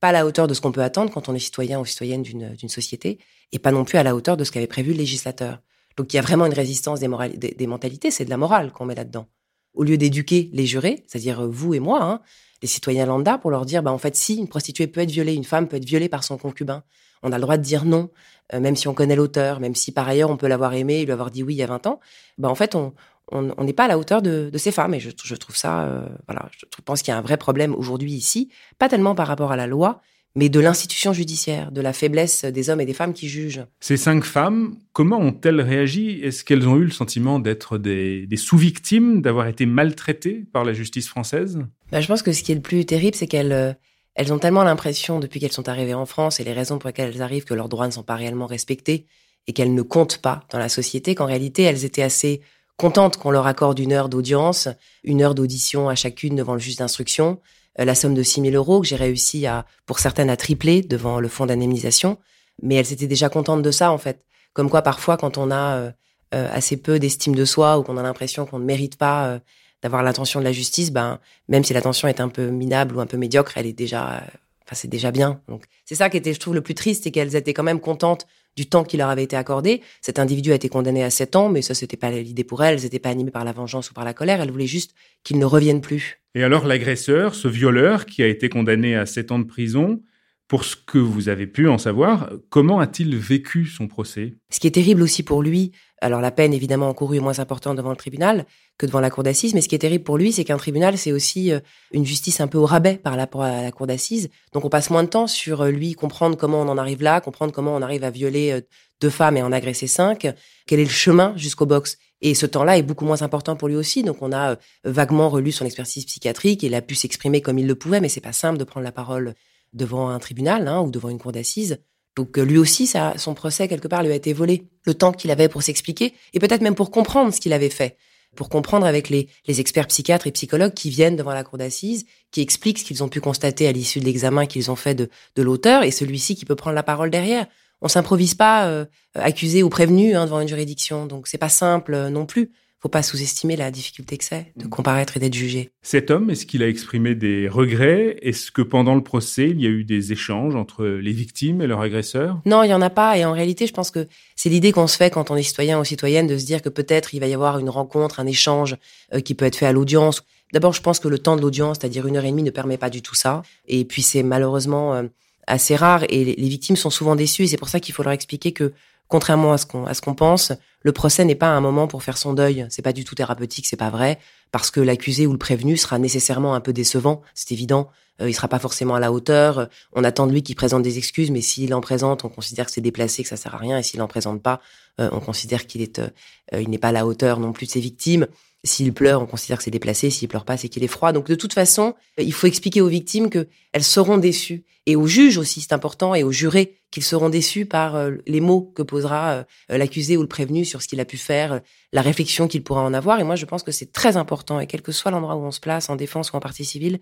pas 0.00 0.08
à 0.08 0.12
la 0.12 0.26
hauteur 0.26 0.46
de 0.46 0.54
ce 0.54 0.60
qu'on 0.60 0.72
peut 0.72 0.82
attendre 0.82 1.12
quand 1.12 1.28
on 1.28 1.34
est 1.34 1.38
citoyen 1.38 1.80
ou 1.80 1.84
citoyenne 1.84 2.22
d'une 2.22 2.68
société, 2.68 3.18
et 3.52 3.58
pas 3.58 3.72
non 3.72 3.84
plus 3.84 3.98
à 3.98 4.02
la 4.02 4.14
hauteur 4.14 4.36
de 4.36 4.44
ce 4.44 4.52
qu'avait 4.52 4.66
prévu 4.66 4.92
le 4.92 4.98
législateur. 4.98 5.60
Donc 5.96 6.12
il 6.12 6.16
y 6.16 6.18
a 6.18 6.22
vraiment 6.22 6.46
une 6.46 6.54
résistance 6.54 7.00
des, 7.00 7.08
des, 7.38 7.66
mentalités, 7.66 8.10
c'est 8.10 8.24
de 8.24 8.30
la 8.30 8.36
morale 8.36 8.72
qu'on 8.72 8.84
met 8.84 8.94
là-dedans. 8.94 9.26
Au 9.74 9.82
lieu 9.82 9.96
d'éduquer 9.96 10.50
les 10.52 10.66
jurés, 10.66 11.04
c'est-à-dire 11.06 11.40
euh, 11.40 11.48
vous 11.48 11.74
et 11.74 11.80
moi, 11.80 12.02
hein, 12.02 12.20
les 12.62 12.68
citoyens 12.68 13.06
lambda, 13.06 13.38
pour 13.38 13.50
leur 13.50 13.66
dire, 13.66 13.82
bah, 13.82 13.92
en 13.92 13.98
fait, 13.98 14.16
si 14.16 14.36
une 14.36 14.48
prostituée 14.48 14.86
peut 14.86 15.00
être 15.00 15.10
violée, 15.10 15.34
une 15.34 15.44
femme 15.44 15.68
peut 15.68 15.76
être 15.76 15.84
violée 15.84 16.08
par 16.08 16.24
son 16.24 16.38
concubin, 16.38 16.82
on 17.26 17.32
a 17.32 17.36
le 17.36 17.42
droit 17.42 17.56
de 17.56 17.62
dire 17.62 17.84
non, 17.84 18.10
euh, 18.54 18.60
même 18.60 18.76
si 18.76 18.88
on 18.88 18.94
connaît 18.94 19.16
l'auteur, 19.16 19.60
même 19.60 19.74
si 19.74 19.92
par 19.92 20.08
ailleurs 20.08 20.30
on 20.30 20.36
peut 20.36 20.46
l'avoir 20.46 20.72
aimé 20.74 21.00
et 21.00 21.04
lui 21.04 21.12
avoir 21.12 21.30
dit 21.30 21.42
oui 21.42 21.54
il 21.54 21.58
y 21.58 21.62
a 21.62 21.66
20 21.66 21.86
ans, 21.86 22.00
bah, 22.38 22.48
en 22.48 22.54
fait, 22.54 22.74
on 22.74 22.94
on 23.32 23.64
n'est 23.64 23.72
pas 23.72 23.86
à 23.86 23.88
la 23.88 23.98
hauteur 23.98 24.22
de, 24.22 24.50
ces 24.56 24.70
femmes. 24.70 24.94
Et 24.94 25.00
je, 25.00 25.34
trouve 25.34 25.56
ça, 25.56 25.84
euh, 25.84 26.06
voilà, 26.28 26.48
je 26.52 26.64
pense 26.84 27.02
qu'il 27.02 27.10
y 27.10 27.14
a 27.14 27.18
un 27.18 27.22
vrai 27.22 27.36
problème 27.36 27.74
aujourd'hui 27.74 28.12
ici, 28.12 28.50
pas 28.78 28.88
tellement 28.88 29.14
par 29.14 29.26
rapport 29.26 29.50
à 29.50 29.56
la 29.56 29.66
loi, 29.66 30.00
mais 30.36 30.48
de 30.48 30.60
l'institution 30.60 31.12
judiciaire, 31.12 31.72
de 31.72 31.80
la 31.80 31.92
faiblesse 31.92 32.44
des 32.44 32.70
hommes 32.70 32.80
et 32.80 32.84
des 32.84 32.92
femmes 32.92 33.14
qui 33.14 33.28
jugent. 33.28 33.64
Ces 33.80 33.96
cinq 33.96 34.22
femmes, 34.22 34.76
comment 34.92 35.18
ont-elles 35.18 35.60
réagi? 35.60 36.20
Est-ce 36.22 36.44
qu'elles 36.44 36.68
ont 36.68 36.76
eu 36.76 36.84
le 36.84 36.90
sentiment 36.90 37.38
d'être 37.40 37.78
des, 37.78 38.28
sous-victimes, 38.36 39.22
d'avoir 39.22 39.48
été 39.48 39.64
maltraitées 39.66 40.44
par 40.52 40.64
la 40.64 40.74
justice 40.74 41.08
française? 41.08 41.58
Ben, 41.90 42.00
Je 42.00 42.06
pense 42.06 42.22
que 42.22 42.32
ce 42.32 42.42
qui 42.42 42.52
est 42.52 42.56
le 42.56 42.60
plus 42.60 42.84
terrible, 42.84 43.16
c'est 43.16 43.26
qu'elles 43.26 43.52
euh, 43.52 43.72
elles 44.16 44.32
ont 44.32 44.38
tellement 44.38 44.64
l'impression, 44.64 45.20
depuis 45.20 45.40
qu'elles 45.40 45.52
sont 45.52 45.68
arrivées 45.68 45.94
en 45.94 46.06
France, 46.06 46.40
et 46.40 46.44
les 46.44 46.54
raisons 46.54 46.78
pour 46.78 46.88
lesquelles 46.88 47.12
elles 47.14 47.22
arrivent, 47.22 47.44
que 47.44 47.54
leurs 47.54 47.68
droits 47.68 47.86
ne 47.86 47.92
sont 47.92 48.02
pas 48.02 48.16
réellement 48.16 48.46
respectés, 48.46 49.06
et 49.46 49.52
qu'elles 49.52 49.74
ne 49.74 49.82
comptent 49.82 50.18
pas 50.18 50.42
dans 50.50 50.58
la 50.58 50.70
société, 50.70 51.14
qu'en 51.14 51.26
réalité, 51.26 51.62
elles 51.62 51.84
étaient 51.84 52.02
assez 52.02 52.40
contentes 52.78 53.18
qu'on 53.18 53.30
leur 53.30 53.46
accorde 53.46 53.78
une 53.78 53.92
heure 53.92 54.08
d'audience, 54.08 54.68
une 55.04 55.22
heure 55.22 55.34
d'audition 55.34 55.88
à 55.90 55.94
chacune 55.94 56.34
devant 56.34 56.54
le 56.54 56.60
juge 56.60 56.76
d'instruction, 56.76 57.40
euh, 57.78 57.84
la 57.84 57.94
somme 57.94 58.14
de 58.14 58.22
6 58.22 58.40
000 58.40 58.54
euros 58.54 58.80
que 58.80 58.86
j'ai 58.86 58.96
réussi 58.96 59.46
à, 59.46 59.66
pour 59.84 59.98
certaines, 59.98 60.30
à 60.30 60.36
tripler 60.36 60.80
devant 60.80 61.20
le 61.20 61.28
fonds 61.28 61.46
d'indemnisation. 61.46 62.18
Mais 62.62 62.76
elles 62.76 62.92
étaient 62.92 63.06
déjà 63.06 63.28
contentes 63.28 63.62
de 63.62 63.70
ça, 63.70 63.92
en 63.92 63.98
fait. 63.98 64.24
Comme 64.54 64.70
quoi, 64.70 64.80
parfois, 64.80 65.18
quand 65.18 65.36
on 65.36 65.50
a 65.50 65.76
euh, 65.76 65.90
euh, 66.34 66.48
assez 66.50 66.78
peu 66.78 66.98
d'estime 66.98 67.34
de 67.34 67.44
soi 67.44 67.78
ou 67.78 67.82
qu'on 67.82 67.98
a 67.98 68.02
l'impression 68.02 68.46
qu'on 68.46 68.58
ne 68.58 68.64
mérite 68.64 68.96
pas 68.96 69.38
d'avoir 69.82 70.02
l'attention 70.02 70.40
de 70.40 70.44
la 70.44 70.52
justice, 70.52 70.90
ben, 70.90 71.20
même 71.48 71.64
si 71.64 71.72
l'attention 71.72 72.08
est 72.08 72.20
un 72.20 72.28
peu 72.28 72.48
minable 72.48 72.96
ou 72.96 73.00
un 73.00 73.06
peu 73.06 73.16
médiocre, 73.16 73.52
elle 73.56 73.66
est 73.66 73.72
déjà, 73.72 74.22
enfin, 74.64 74.74
c'est 74.74 74.88
déjà 74.88 75.10
bien. 75.10 75.40
Donc, 75.48 75.64
c'est 75.84 75.94
ça 75.94 76.10
qui 76.10 76.16
était, 76.16 76.32
je 76.32 76.40
trouve, 76.40 76.54
le 76.54 76.60
plus 76.60 76.74
triste, 76.74 77.04
c'est 77.04 77.10
qu'elles 77.10 77.36
étaient 77.36 77.54
quand 77.54 77.62
même 77.62 77.80
contentes 77.80 78.26
du 78.56 78.66
temps 78.66 78.84
qui 78.84 78.96
leur 78.96 79.10
avait 79.10 79.22
été 79.22 79.36
accordé. 79.36 79.82
Cet 80.00 80.18
individu 80.18 80.52
a 80.52 80.54
été 80.54 80.68
condamné 80.68 81.04
à 81.04 81.10
7 81.10 81.36
ans, 81.36 81.48
mais 81.50 81.62
ça, 81.62 81.74
c'était 81.74 81.98
pas 81.98 82.10
l'idée 82.10 82.44
pour 82.44 82.64
elles. 82.64 82.76
Elles 82.76 82.84
n'étaient 82.84 82.98
pas 82.98 83.10
animées 83.10 83.30
par 83.30 83.44
la 83.44 83.52
vengeance 83.52 83.90
ou 83.90 83.94
par 83.94 84.04
la 84.04 84.14
colère. 84.14 84.40
Elles 84.40 84.50
voulaient 84.50 84.66
juste 84.66 84.94
qu'il 85.24 85.38
ne 85.38 85.44
revienne 85.44 85.82
plus. 85.82 86.20
Et 86.34 86.42
alors, 86.42 86.66
l'agresseur, 86.66 87.34
ce 87.34 87.48
violeur 87.48 88.06
qui 88.06 88.22
a 88.22 88.26
été 88.26 88.48
condamné 88.48 88.96
à 88.96 89.04
7 89.04 89.30
ans 89.32 89.38
de 89.38 89.44
prison, 89.44 90.00
pour 90.48 90.64
ce 90.64 90.76
que 90.76 90.98
vous 90.98 91.28
avez 91.28 91.46
pu 91.46 91.68
en 91.68 91.78
savoir, 91.78 92.30
comment 92.50 92.78
a-t-il 92.78 93.16
vécu 93.16 93.66
son 93.66 93.88
procès? 93.88 94.34
Ce 94.50 94.60
qui 94.60 94.66
est 94.66 94.72
terrible 94.72 95.02
aussi 95.02 95.24
pour 95.24 95.42
lui, 95.42 95.72
alors 96.00 96.20
la 96.20 96.30
peine 96.30 96.52
évidemment 96.52 96.88
encourue 96.88 97.16
est 97.16 97.20
moins 97.20 97.40
importante 97.40 97.76
devant 97.76 97.90
le 97.90 97.96
tribunal 97.96 98.44
que 98.78 98.86
devant 98.86 99.00
la 99.00 99.10
cour 99.10 99.22
d'assises, 99.22 99.54
mais 99.54 99.60
ce 99.60 99.68
qui 99.68 99.74
est 99.74 99.80
terrible 99.80 100.04
pour 100.04 100.18
lui, 100.18 100.32
c'est 100.32 100.44
qu'un 100.44 100.58
tribunal, 100.58 100.98
c'est 100.98 101.10
aussi 101.10 101.50
euh, 101.50 101.60
une 101.90 102.04
justice 102.04 102.40
un 102.40 102.46
peu 102.46 102.58
au 102.58 102.66
rabais 102.66 102.96
par 102.96 103.16
rapport 103.16 103.42
à 103.42 103.62
la 103.62 103.72
cour 103.72 103.86
d'assises. 103.86 104.28
Donc 104.52 104.64
on 104.64 104.68
passe 104.68 104.90
moins 104.90 105.02
de 105.02 105.08
temps 105.08 105.26
sur 105.26 105.62
euh, 105.62 105.70
lui, 105.70 105.94
comprendre 105.94 106.36
comment 106.36 106.60
on 106.60 106.68
en 106.68 106.78
arrive 106.78 107.02
là, 107.02 107.20
comprendre 107.20 107.52
comment 107.52 107.74
on 107.74 107.82
arrive 107.82 108.04
à 108.04 108.10
violer 108.10 108.52
euh, 108.52 108.60
deux 109.00 109.10
femmes 109.10 109.36
et 109.36 109.42
en 109.42 109.52
agresser 109.52 109.86
cinq, 109.86 110.28
quel 110.66 110.80
est 110.80 110.84
le 110.84 110.90
chemin 110.90 111.32
jusqu'au 111.36 111.66
box? 111.66 111.96
Et 112.20 112.34
ce 112.34 112.46
temps-là 112.46 112.78
est 112.78 112.82
beaucoup 112.82 113.04
moins 113.04 113.22
important 113.22 113.56
pour 113.56 113.68
lui 113.68 113.76
aussi. 113.76 114.02
Donc 114.02 114.22
on 114.22 114.32
a 114.32 114.56
vaguement 114.84 115.28
relu 115.28 115.52
son 115.52 115.66
expertise 115.66 116.06
psychiatrique 116.06 116.64
et 116.64 116.68
il 116.68 116.74
a 116.74 116.82
pu 116.82 116.94
s'exprimer 116.94 117.42
comme 117.42 117.58
il 117.58 117.66
le 117.66 117.74
pouvait, 117.74 118.00
mais 118.00 118.08
c'est 118.08 118.22
pas 118.22 118.32
simple 118.32 118.58
de 118.58 118.64
prendre 118.64 118.84
la 118.84 118.92
parole 118.92 119.34
devant 119.76 120.08
un 120.08 120.18
tribunal 120.18 120.66
hein, 120.66 120.80
ou 120.80 120.90
devant 120.90 121.08
une 121.08 121.18
cour 121.18 121.32
d'assises. 121.32 121.78
Donc 122.16 122.38
euh, 122.38 122.42
lui 122.42 122.58
aussi, 122.58 122.90
son 123.16 123.34
procès 123.34 123.68
quelque 123.68 123.88
part 123.88 124.02
lui 124.02 124.10
a 124.10 124.14
été 124.14 124.32
volé. 124.32 124.68
Le 124.84 124.94
temps 124.94 125.12
qu'il 125.12 125.30
avait 125.30 125.48
pour 125.48 125.62
s'expliquer 125.62 126.14
et 126.32 126.38
peut-être 126.38 126.62
même 126.62 126.74
pour 126.74 126.90
comprendre 126.90 127.32
ce 127.32 127.40
qu'il 127.40 127.52
avait 127.52 127.70
fait, 127.70 127.96
pour 128.34 128.48
comprendre 128.48 128.86
avec 128.86 129.10
les, 129.10 129.28
les 129.46 129.60
experts 129.60 129.86
psychiatres 129.88 130.26
et 130.26 130.32
psychologues 130.32 130.74
qui 130.74 130.90
viennent 130.90 131.16
devant 131.16 131.34
la 131.34 131.44
cour 131.44 131.58
d'assises, 131.58 132.06
qui 132.30 132.40
expliquent 132.40 132.78
ce 132.78 132.84
qu'ils 132.84 133.04
ont 133.04 133.08
pu 133.08 133.20
constater 133.20 133.68
à 133.68 133.72
l'issue 133.72 134.00
de 134.00 134.04
l'examen 134.06 134.46
qu'ils 134.46 134.70
ont 134.70 134.76
fait 134.76 134.94
de, 134.94 135.10
de 135.36 135.42
l'auteur 135.42 135.82
et 135.82 135.90
celui-ci 135.90 136.34
qui 136.34 136.44
peut 136.44 136.56
prendre 136.56 136.74
la 136.74 136.82
parole 136.82 137.10
derrière. 137.10 137.46
On 137.82 137.88
s'improvise 137.88 138.34
pas 138.34 138.68
euh, 138.68 138.86
accusé 139.14 139.62
ou 139.62 139.68
prévenu 139.68 140.16
hein, 140.16 140.24
devant 140.24 140.40
une 140.40 140.48
juridiction, 140.48 141.06
donc 141.06 141.26
c'est 141.26 141.38
pas 141.38 141.50
simple 141.50 141.94
euh, 141.94 142.08
non 142.08 142.24
plus 142.24 142.50
faut 142.86 142.90
pas 142.90 143.02
sous-estimer 143.02 143.56
la 143.56 143.72
difficulté 143.72 144.16
que 144.16 144.24
c'est 144.24 144.52
de 144.56 144.66
mm. 144.66 144.68
comparaître 144.68 145.16
et 145.16 145.20
d'être 145.20 145.34
jugé. 145.34 145.70
Cet 145.82 146.12
homme, 146.12 146.30
est-ce 146.30 146.46
qu'il 146.46 146.62
a 146.62 146.68
exprimé 146.68 147.16
des 147.16 147.48
regrets? 147.48 148.16
Est-ce 148.22 148.52
que 148.52 148.62
pendant 148.62 148.94
le 148.94 149.02
procès, 149.02 149.50
il 149.50 149.60
y 149.60 149.66
a 149.66 149.70
eu 149.70 149.82
des 149.82 150.12
échanges 150.12 150.54
entre 150.54 150.86
les 150.86 151.12
victimes 151.12 151.60
et 151.60 151.66
leur 151.66 151.80
agresseur 151.80 152.40
Non, 152.46 152.62
il 152.62 152.70
y 152.70 152.74
en 152.74 152.82
a 152.82 152.90
pas. 152.90 153.18
Et 153.18 153.24
en 153.24 153.32
réalité, 153.32 153.66
je 153.66 153.72
pense 153.72 153.90
que 153.90 154.06
c'est 154.36 154.48
l'idée 154.48 154.70
qu'on 154.70 154.86
se 154.86 154.96
fait 154.96 155.10
quand 155.12 155.32
on 155.32 155.36
est 155.36 155.42
citoyen 155.42 155.80
ou 155.80 155.84
citoyenne 155.84 156.28
de 156.28 156.38
se 156.38 156.46
dire 156.46 156.62
que 156.62 156.68
peut-être 156.68 157.12
il 157.14 157.20
va 157.20 157.26
y 157.26 157.34
avoir 157.34 157.58
une 157.58 157.70
rencontre, 157.70 158.20
un 158.20 158.26
échange 158.26 158.76
euh, 159.12 159.20
qui 159.20 159.34
peut 159.34 159.46
être 159.46 159.56
fait 159.56 159.66
à 159.66 159.72
l'audience. 159.72 160.22
D'abord, 160.52 160.72
je 160.72 160.80
pense 160.80 161.00
que 161.00 161.08
le 161.08 161.18
temps 161.18 161.34
de 161.34 161.42
l'audience, 161.42 161.78
c'est-à-dire 161.80 162.06
une 162.06 162.16
heure 162.16 162.24
et 162.24 162.30
demie, 162.30 162.44
ne 162.44 162.50
permet 162.50 162.78
pas 162.78 162.90
du 162.90 163.02
tout 163.02 163.16
ça. 163.16 163.42
Et 163.66 163.84
puis 163.84 164.02
c'est 164.02 164.22
malheureusement 164.22 164.94
euh, 164.94 165.02
assez 165.48 165.74
rare 165.74 166.04
et 166.08 166.24
les 166.24 166.48
victimes 166.48 166.76
sont 166.76 166.90
souvent 166.90 167.16
déçues. 167.16 167.42
Et 167.42 167.46
c'est 167.48 167.56
pour 167.56 167.68
ça 167.68 167.80
qu'il 167.80 167.94
faut 167.94 168.04
leur 168.04 168.12
expliquer 168.12 168.52
que 168.52 168.72
contrairement 169.08 169.52
à 169.52 169.58
ce 169.58 170.00
qu'on 170.00 170.14
pense, 170.14 170.52
le 170.80 170.92
procès 170.92 171.24
n'est 171.24 171.34
pas 171.34 171.48
un 171.48 171.60
moment 171.60 171.86
pour 171.86 172.02
faire 172.02 172.18
son 172.18 172.32
deuil. 172.32 172.66
C'est 172.70 172.82
pas 172.82 172.92
du 172.92 173.04
tout 173.04 173.14
thérapeutique, 173.14 173.66
c'est 173.66 173.76
pas 173.76 173.90
vrai, 173.90 174.18
parce 174.52 174.70
que 174.70 174.80
l'accusé 174.80 175.26
ou 175.26 175.32
le 175.32 175.38
prévenu 175.38 175.76
sera 175.76 175.98
nécessairement 175.98 176.54
un 176.54 176.60
peu 176.60 176.72
décevant, 176.72 177.22
c'est 177.34 177.52
évident. 177.52 177.90
Euh, 178.20 178.28
il 178.30 178.34
sera 178.34 178.48
pas 178.48 178.58
forcément 178.58 178.94
à 178.94 179.00
la 179.00 179.12
hauteur. 179.12 179.68
On 179.92 180.04
attend 180.04 180.26
de 180.26 180.32
lui 180.32 180.42
qu'il 180.42 180.56
présente 180.56 180.82
des 180.82 180.98
excuses, 180.98 181.30
mais 181.30 181.40
s'il 181.40 181.74
en 181.74 181.80
présente, 181.80 182.24
on 182.24 182.28
considère 182.28 182.66
que 182.66 182.72
c'est 182.72 182.80
déplacé, 182.80 183.22
que 183.22 183.28
ça 183.28 183.36
sert 183.36 183.54
à 183.54 183.58
rien. 183.58 183.78
Et 183.78 183.82
s'il 183.82 184.00
en 184.00 184.08
présente 184.08 184.42
pas, 184.42 184.60
euh, 185.00 185.08
on 185.12 185.20
considère 185.20 185.66
qu'il 185.66 185.82
est, 185.82 185.98
euh, 185.98 186.08
il 186.52 186.70
n'est 186.70 186.78
pas 186.78 186.88
à 186.88 186.92
la 186.92 187.06
hauteur 187.06 187.40
non 187.40 187.52
plus 187.52 187.66
de 187.66 187.72
ses 187.72 187.80
victimes. 187.80 188.26
S'il 188.66 188.92
pleure, 188.92 189.22
on 189.22 189.26
considère 189.26 189.58
que 189.58 189.64
c'est 189.64 189.70
déplacé. 189.70 190.10
S'il 190.10 190.28
pleure 190.28 190.44
pas, 190.44 190.56
c'est 190.56 190.68
qu'il 190.68 190.84
est 190.84 190.88
froid. 190.88 191.12
Donc 191.12 191.26
de 191.26 191.34
toute 191.34 191.54
façon, 191.54 191.94
il 192.18 192.32
faut 192.32 192.46
expliquer 192.46 192.80
aux 192.80 192.88
victimes 192.88 193.30
que 193.30 193.48
elles 193.72 193.84
seront 193.84 194.18
déçues 194.18 194.64
et 194.86 194.94
aux 194.94 195.08
juges 195.08 195.36
aussi, 195.36 195.60
c'est 195.60 195.72
important, 195.72 196.14
et 196.14 196.22
aux 196.22 196.30
jurés 196.30 196.78
qu'ils 196.92 197.02
seront 197.02 197.28
déçus 197.28 197.66
par 197.66 197.96
euh, 197.96 198.12
les 198.26 198.40
mots 198.40 198.72
que 198.74 198.82
posera 198.82 199.32
euh, 199.32 199.44
l'accusé 199.68 200.16
ou 200.16 200.22
le 200.22 200.28
prévenu 200.28 200.64
sur 200.64 200.80
ce 200.80 200.86
qu'il 200.86 201.00
a 201.00 201.04
pu 201.04 201.16
faire, 201.16 201.54
euh, 201.54 201.58
la 201.92 202.02
réflexion 202.02 202.46
qu'il 202.46 202.62
pourra 202.62 202.82
en 202.82 202.94
avoir. 202.94 203.18
Et 203.18 203.24
moi, 203.24 203.34
je 203.34 203.44
pense 203.46 203.64
que 203.64 203.72
c'est 203.72 203.90
très 203.90 204.16
important, 204.16 204.60
et 204.60 204.68
quel 204.68 204.82
que 204.82 204.92
soit 204.92 205.10
l'endroit 205.10 205.34
où 205.34 205.44
on 205.44 205.50
se 205.50 205.58
place, 205.58 205.90
en 205.90 205.96
défense 205.96 206.32
ou 206.32 206.36
en 206.36 206.40
partie 206.40 206.64
civile, 206.64 207.00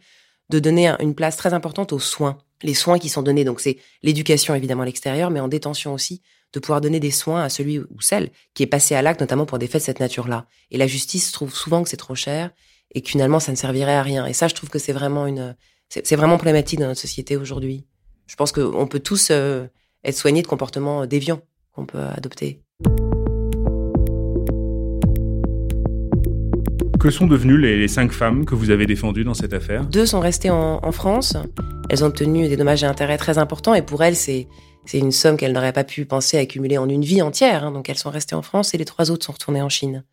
de 0.49 0.59
donner 0.59 0.89
une 1.01 1.15
place 1.15 1.37
très 1.37 1.53
importante 1.53 1.93
aux 1.93 1.99
soins. 1.99 2.39
Les 2.63 2.75
soins 2.75 2.99
qui 2.99 3.11
sont 3.11 3.23
donnés, 3.23 3.45
donc 3.45 3.61
c'est 3.61 3.79
l'éducation 4.03 4.55
évidemment 4.55 4.83
à 4.83 4.87
l'extérieur, 4.87 5.31
mais 5.31 5.41
en 5.41 5.49
détention 5.49 5.93
aussi, 5.93 6.23
de 6.55 6.61
pouvoir 6.61 6.81
donner 6.81 7.01
des 7.01 7.11
soins 7.11 7.43
à 7.43 7.49
celui 7.49 7.81
ou 7.81 8.01
celle 8.01 8.31
qui 8.55 8.63
est 8.63 8.69
passé 8.69 8.95
à 8.95 9.03
l'acte, 9.03 9.21
notamment 9.21 9.45
pour 9.45 9.59
des 9.59 9.67
faits 9.67 9.83
de 9.83 9.87
cette 9.87 10.01
nature-là. 10.01 10.47
Et 10.71 10.79
la 10.79 10.87
justice 10.87 11.33
trouve 11.33 11.53
souvent 11.53 11.83
que 11.83 11.89
c'est 11.89 11.97
trop 11.97 12.15
cher 12.15 12.51
et 12.95 13.03
que 13.03 13.11
finalement 13.11 13.41
ça 13.41 13.51
ne 13.51 13.57
servirait 13.57 13.97
à 13.97 14.03
rien. 14.03 14.25
Et 14.25 14.33
ça, 14.33 14.47
je 14.47 14.55
trouve 14.55 14.71
que 14.71 14.79
c'est 14.79 14.93
vraiment 14.93 15.27
une, 15.27 15.57
c'est 15.89 16.17
vraiment 16.17 16.37
problématique 16.37 16.79
dans 16.79 16.87
notre 16.87 17.01
société 17.01 17.37
aujourd'hui. 17.37 17.87
Je 18.29 18.37
pense 18.37 18.53
qu'on 18.53 18.87
peut 18.87 19.01
tous 19.01 19.29
euh, 19.31 19.67
être 20.05 20.17
soignés 20.17 20.43
de 20.43 20.47
comportements 20.47 21.07
déviants 21.07 21.43
qu'on 21.73 21.87
peut 21.87 21.99
adopter. 21.99 22.61
Que 27.01 27.11
sont 27.11 27.27
devenues 27.27 27.59
les, 27.59 27.89
cinq 27.89 28.13
femmes 28.13 28.47
que 28.47 28.55
vous 28.55 28.71
avez 28.71 28.87
défendues 28.87 29.25
dans 29.25 29.35
cette 29.35 29.53
affaire? 29.53 29.85
Deux 29.87 30.07
sont 30.07 30.21
restées 30.21 30.51
en, 30.51 30.81
en, 30.83 30.93
France. 30.93 31.37
Elles 31.91 32.03
ont 32.03 32.07
obtenu 32.07 32.49
des 32.49 32.57
dommages 32.57 32.83
et 32.83 32.87
intérêts 32.87 33.19
très 33.19 33.37
importants 33.37 33.75
et 33.75 33.83
pour 33.83 34.03
elles, 34.03 34.17
c'est 34.17 34.47
c'est 34.87 34.99
une 34.99 35.13
somme 35.13 35.37
qu'elles 35.37 35.53
n'auraient 35.53 35.73
pas 35.73 35.85
pu 35.85 36.05
penser 36.05 36.39
accumuler 36.39 36.79
en 36.79 36.89
une 36.89 37.05
vie 37.05 37.23
entière. 37.23 37.65
Hein. 37.65 37.73
Donc 37.73 37.89
elles 37.89 37.99
sont 37.99 38.11
restées 38.11 38.35
en 38.35 38.43
France 38.43 38.75
et 38.75 38.79
les 38.79 38.85
trois 38.85 39.11
autres 39.11 39.25
sont 39.25 39.33
retournées 39.33 39.63
en 39.63 39.69
Chine. 39.69 40.05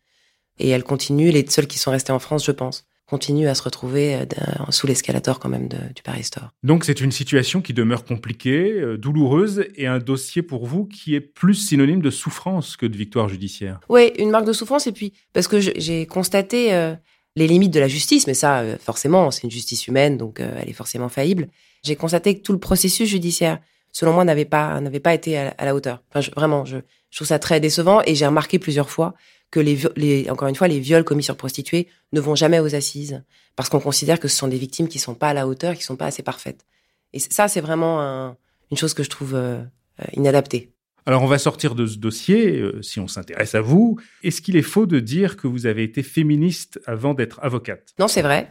Et 0.58 0.68
elles 0.68 0.84
continuent, 0.84 1.30
les 1.30 1.46
seules 1.48 1.66
qui 1.66 1.78
sont 1.78 1.90
restées 1.90 2.12
en 2.12 2.18
France, 2.18 2.44
je 2.44 2.52
pense, 2.52 2.84
continuent 3.06 3.48
à 3.48 3.54
se 3.54 3.62
retrouver 3.62 4.14
euh, 4.14 4.24
sous 4.70 4.86
l'escalator 4.86 5.38
quand 5.38 5.48
même 5.48 5.68
du 5.68 6.02
Paris 6.02 6.24
Store. 6.24 6.50
Donc 6.62 6.84
c'est 6.84 7.00
une 7.00 7.12
situation 7.12 7.60
qui 7.60 7.74
demeure 7.74 8.04
compliquée, 8.04 8.72
euh, 8.72 8.96
douloureuse 8.96 9.66
et 9.76 9.86
un 9.86 9.98
dossier 9.98 10.42
pour 10.42 10.66
vous 10.66 10.86
qui 10.86 11.14
est 11.14 11.20
plus 11.20 11.54
synonyme 11.54 12.00
de 12.00 12.10
souffrance 12.10 12.76
que 12.76 12.86
de 12.86 12.96
victoire 12.96 13.28
judiciaire. 13.28 13.80
Oui, 13.88 14.12
une 14.18 14.30
marque 14.30 14.46
de 14.46 14.52
souffrance 14.52 14.86
et 14.86 14.92
puis 14.92 15.12
parce 15.32 15.48
que 15.48 15.60
j'ai 15.60 16.06
constaté 16.06 16.72
euh, 16.72 16.94
les 17.36 17.46
limites 17.46 17.72
de 17.72 17.80
la 17.80 17.88
justice, 17.88 18.26
mais 18.26 18.34
ça 18.34 18.64
forcément 18.78 19.30
c'est 19.30 19.42
une 19.42 19.50
justice 19.50 19.88
humaine 19.88 20.16
donc 20.16 20.40
elle 20.40 20.68
est 20.68 20.74
forcément 20.74 21.08
faillible. 21.08 21.48
J'ai 21.82 21.96
constaté 21.96 22.36
que 22.36 22.42
tout 22.42 22.52
le 22.52 22.60
processus 22.60 23.08
judiciaire, 23.08 23.58
selon 23.92 24.12
moi, 24.12 24.24
n'avait 24.24 24.44
pas 24.44 24.80
n'avait 24.80 25.00
pas 25.00 25.14
été 25.14 25.38
à, 25.38 25.64
la 25.64 25.74
hauteur. 25.74 26.02
Enfin, 26.12 26.28
vraiment, 26.36 26.64
je, 26.64 26.78
je 27.10 27.18
trouve 27.18 27.28
ça 27.28 27.38
très 27.38 27.60
décevant 27.60 28.02
et 28.06 28.14
j'ai 28.14 28.26
remarqué 28.26 28.58
plusieurs 28.58 28.90
fois 28.90 29.14
que 29.50 29.60
les, 29.60 29.78
les, 29.96 30.30
encore 30.30 30.48
une 30.48 30.54
fois, 30.54 30.66
les 30.66 30.80
viols 30.80 31.04
commis 31.04 31.22
sur 31.22 31.36
prostituées 31.36 31.86
ne 32.12 32.20
vont 32.20 32.34
jamais 32.34 32.58
aux 32.58 32.74
assises 32.74 33.22
parce 33.54 33.68
qu'on 33.68 33.80
considère 33.80 34.18
que 34.18 34.26
ce 34.28 34.36
sont 34.36 34.48
des 34.48 34.56
victimes 34.56 34.88
qui 34.88 34.98
sont 34.98 35.14
pas 35.14 35.28
à 35.28 35.34
la 35.34 35.46
hauteur, 35.46 35.74
qui 35.74 35.82
sont 35.82 35.96
pas 35.96 36.06
assez 36.06 36.22
parfaites. 36.22 36.64
Et 37.12 37.18
ça, 37.18 37.48
c'est 37.48 37.60
vraiment 37.60 38.34
une 38.70 38.76
chose 38.78 38.94
que 38.94 39.02
je 39.02 39.10
trouve 39.10 39.34
euh, 39.34 39.60
euh, 40.00 40.04
inadaptée. 40.14 40.72
Alors 41.04 41.22
on 41.22 41.26
va 41.26 41.38
sortir 41.38 41.74
de 41.74 41.84
ce 41.84 41.98
dossier, 41.98 42.58
euh, 42.58 42.80
si 42.80 43.00
on 43.00 43.08
s'intéresse 43.08 43.54
à 43.54 43.60
vous. 43.60 43.98
Est-ce 44.22 44.40
qu'il 44.40 44.56
est 44.56 44.62
faux 44.62 44.86
de 44.86 45.00
dire 45.00 45.36
que 45.36 45.46
vous 45.46 45.66
avez 45.66 45.82
été 45.82 46.02
féministe 46.02 46.80
avant 46.86 47.12
d'être 47.12 47.40
avocate? 47.42 47.92
Non, 47.98 48.08
c'est 48.08 48.22
vrai. 48.22 48.48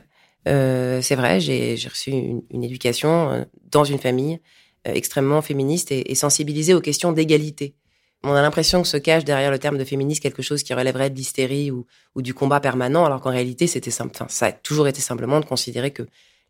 Euh, 0.47 1.01
c'est 1.01 1.15
vrai, 1.15 1.39
j'ai 1.39 1.75
reçu 1.87 2.11
une, 2.11 2.43
une, 2.51 2.63
éducation 2.63 3.47
dans 3.71 3.83
une 3.83 3.99
famille 3.99 4.39
extrêmement 4.85 5.41
féministe 5.41 5.91
et, 5.91 6.11
et 6.11 6.15
sensibilisée 6.15 6.73
aux 6.73 6.81
questions 6.81 7.11
d'égalité. 7.11 7.75
On 8.23 8.33
a 8.33 8.41
l'impression 8.41 8.81
que 8.83 8.87
se 8.87 8.97
cache 8.97 9.23
derrière 9.25 9.49
le 9.49 9.57
terme 9.57 9.77
de 9.77 9.83
féministe 9.83 10.21
quelque 10.21 10.43
chose 10.43 10.61
qui 10.61 10.73
relèverait 10.73 11.09
de 11.09 11.15
l'hystérie 11.15 11.71
ou, 11.71 11.85
du 12.15 12.33
combat 12.33 12.59
permanent, 12.59 13.03
alors 13.05 13.19
qu'en 13.19 13.31
réalité, 13.31 13.65
c'était 13.65 13.91
simple. 13.91 14.15
Ça 14.27 14.47
a 14.47 14.51
toujours 14.51 14.87
été 14.87 15.01
simplement 15.01 15.39
de 15.39 15.45
considérer 15.45 15.91
que 15.91 16.03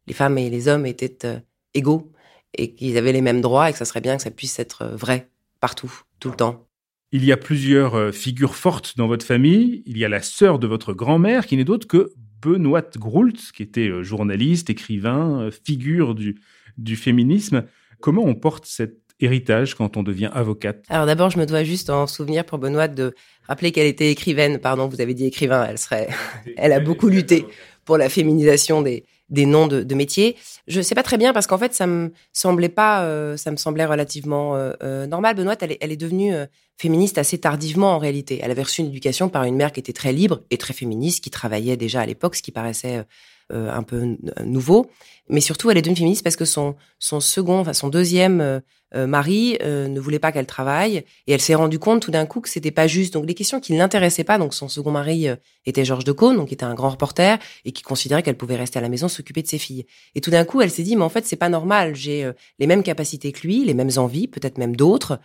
les 0.07 0.13
femmes 0.13 0.37
et 0.37 0.49
les 0.49 0.67
hommes 0.67 0.85
étaient 0.85 1.25
euh, 1.25 1.39
égaux 1.73 2.11
et 2.57 2.75
qu'ils 2.75 2.97
avaient 2.97 3.13
les 3.13 3.21
mêmes 3.21 3.39
droits 3.39 3.69
et 3.69 3.71
que 3.71 3.77
ça 3.77 3.85
serait 3.85 4.01
bien 4.01 4.17
que 4.17 4.23
ça 4.23 4.31
puisse 4.31 4.59
être 4.59 4.81
euh, 4.81 4.95
vrai 4.95 5.29
partout, 5.61 5.93
tout 6.19 6.29
le 6.29 6.35
temps. 6.35 6.67
Il 7.13 7.23
y 7.23 7.31
a 7.31 7.37
plusieurs 7.37 7.95
euh, 7.95 8.11
figures 8.11 8.55
fortes 8.55 8.97
dans 8.97 9.07
votre 9.07 9.25
famille. 9.25 9.83
Il 9.85 9.97
y 9.97 10.03
a 10.03 10.09
la 10.09 10.21
sœur 10.21 10.59
de 10.59 10.67
votre 10.67 10.93
grand-mère, 10.93 11.45
qui 11.45 11.55
n'est 11.55 11.63
d'autre 11.63 11.87
que 11.87 12.11
Benoît 12.41 12.83
Groult, 12.97 13.51
qui 13.55 13.63
était 13.63 14.03
journaliste, 14.03 14.69
écrivain, 14.69 15.49
figure 15.63 16.15
du 16.15 16.95
féminisme. 16.95 17.65
Comment 18.01 18.23
on 18.23 18.35
porte 18.35 18.65
cet 18.65 18.95
héritage 19.19 19.75
quand 19.75 19.95
on 19.97 20.03
devient 20.03 20.31
avocate? 20.33 20.83
Alors 20.89 21.05
d'abord, 21.05 21.29
je 21.29 21.37
me 21.37 21.45
dois 21.45 21.63
juste 21.63 21.89
en 21.89 22.07
souvenir 22.07 22.43
pour 22.43 22.57
Benoît 22.57 22.87
de 22.87 23.13
rappeler 23.47 23.71
qu'elle 23.71 23.87
était 23.87 24.11
écrivaine. 24.11 24.57
Pardon, 24.57 24.87
vous 24.87 24.99
avez 24.99 25.13
dit 25.13 25.25
écrivain. 25.25 25.65
Elle 25.69 25.77
serait, 25.77 26.09
elle 26.57 26.73
a 26.73 26.79
beaucoup 26.79 27.07
lutté 27.07 27.45
pour 27.85 27.97
la 27.97 28.09
féminisation 28.09 28.81
des, 28.81 29.05
des 29.29 29.45
noms 29.45 29.67
de, 29.67 29.83
de 29.83 29.95
métiers. 29.95 30.35
Je 30.67 30.81
sais 30.81 30.95
pas 30.95 31.03
très 31.03 31.17
bien 31.17 31.33
parce 31.33 31.47
qu'en 31.47 31.57
fait, 31.57 31.73
ça 31.73 31.85
me 31.85 32.11
semblait 32.33 32.69
pas, 32.69 33.03
euh, 33.03 33.37
ça 33.37 33.51
me 33.51 33.57
semblait 33.57 33.85
relativement 33.85 34.55
euh, 34.55 34.73
euh, 34.81 35.05
normal. 35.07 35.35
Benoît, 35.35 35.55
elle 35.61 35.73
est, 35.73 35.77
elle 35.81 35.91
est 35.91 35.97
devenue 35.97 36.33
féministe 36.77 37.19
assez 37.19 37.37
tardivement 37.37 37.93
en 37.93 37.99
réalité. 37.99 38.39
Elle 38.41 38.51
avait 38.51 38.63
reçu 38.63 38.81
une 38.81 38.87
éducation 38.87 39.29
par 39.29 39.43
une 39.43 39.55
mère 39.55 39.71
qui 39.71 39.79
était 39.79 39.93
très 39.93 40.13
libre 40.13 40.41
et 40.49 40.57
très 40.57 40.73
féministe, 40.73 41.23
qui 41.23 41.29
travaillait 41.29 41.77
déjà 41.77 42.01
à 42.01 42.05
l'époque, 42.07 42.35
ce 42.35 42.41
qui 42.41 42.51
paraissait 42.51 43.05
un 43.51 43.83
peu 43.83 44.17
nouveau. 44.43 44.89
Mais 45.31 45.39
surtout, 45.39 45.71
elle 45.71 45.77
est 45.77 45.81
devenue 45.81 45.95
féministe 45.95 46.23
parce 46.23 46.35
que 46.35 46.45
son 46.45 46.75
son 46.99 47.21
second, 47.21 47.59
enfin 47.59 47.71
son 47.71 47.87
deuxième 47.87 48.41
euh, 48.41 48.59
euh, 48.95 49.87
ne 49.87 49.99
voulait 49.99 50.19
pas 50.19 50.33
qu'elle 50.33 50.45
travaille 50.45 50.97
et 51.25 51.31
elle 51.31 51.39
s'est 51.39 51.55
rendue 51.55 51.79
compte 51.79 52.01
tout 52.01 52.11
d'un 52.11 52.25
coup 52.25 52.41
que 52.41 52.49
c'était 52.49 52.71
pas 52.71 52.85
juste. 52.85 53.13
Donc 53.13 53.25
les 53.25 53.33
questions 53.33 53.61
qui 53.61 53.71
ne 53.71 53.77
l'intéressaient 53.77 54.25
pas, 54.25 54.37
donc 54.37 54.53
son 54.53 54.67
second 54.67 54.91
mari 54.91 55.29
euh, 55.29 55.37
était 55.65 55.85
Georges 55.85 56.03
de 56.03 56.11
Caunes, 56.11 56.35
donc 56.35 56.51
était 56.51 56.65
un 56.65 56.73
grand 56.73 56.89
reporter 56.89 57.39
et 57.63 57.71
qui 57.71 57.81
considérait 57.81 58.23
qu'elle 58.23 58.35
pouvait 58.35 58.57
rester 58.57 58.79
à 58.79 58.81
la 58.81 58.89
maison 58.89 59.07
s'occuper 59.07 59.41
de 59.41 59.47
ses 59.47 59.57
filles. 59.57 59.85
Et 60.15 60.21
tout 60.21 60.31
d'un 60.31 60.43
coup, 60.43 60.61
elle 60.61 60.69
s'est 60.69 60.83
dit 60.83 60.97
mais 60.97 61.03
en 61.03 61.09
fait 61.09 61.25
c'est 61.25 61.37
pas 61.37 61.49
normal. 61.49 61.95
J'ai 61.95 62.29
les 62.59 62.67
mêmes 62.67 62.83
capacités 62.83 63.31
que 63.31 63.47
lui, 63.47 63.63
les 63.63 63.73
mêmes 63.73 63.91
envies, 63.95 64.27
peut-être 64.27 64.57
même 64.57 64.75
d'autres 64.75 65.21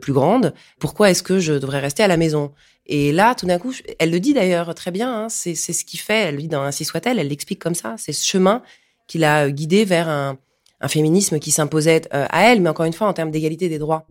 plus 0.00 0.12
grandes. 0.12 0.54
Pourquoi 0.78 1.10
est-ce 1.10 1.24
que 1.24 1.40
je 1.40 1.54
devrais 1.54 1.80
rester 1.80 2.02
à 2.02 2.08
la 2.08 2.16
maison? 2.16 2.52
Et 2.86 3.12
là, 3.12 3.34
tout 3.34 3.46
d'un 3.46 3.58
coup, 3.58 3.72
elle 3.98 4.10
le 4.10 4.20
dit 4.20 4.34
d'ailleurs 4.34 4.74
très 4.74 4.90
bien. 4.90 5.24
Hein, 5.24 5.28
c'est 5.28 5.54
ce 5.54 5.84
qui 5.84 5.96
fait. 5.96 6.28
Elle 6.28 6.36
le 6.36 6.42
dit 6.42 6.48
dans 6.48 6.62
Ainsi 6.62 6.84
soit-elle. 6.84 7.18
Elle 7.18 7.28
l'explique 7.28 7.60
comme 7.60 7.74
ça. 7.74 7.94
C'est 7.98 8.12
ce 8.12 8.26
chemin 8.26 8.62
qui 9.06 9.18
l'a 9.18 9.50
guidée 9.50 9.84
vers 9.84 10.08
un 10.08 10.38
un 10.82 10.88
féminisme 10.88 11.38
qui 11.38 11.52
s'imposait 11.52 12.02
euh, 12.12 12.26
à 12.28 12.50
elle, 12.50 12.60
mais 12.60 12.68
encore 12.68 12.84
une 12.84 12.92
fois 12.92 13.06
en 13.06 13.12
termes 13.12 13.30
d'égalité 13.30 13.68
des 13.68 13.78
droits. 13.78 14.06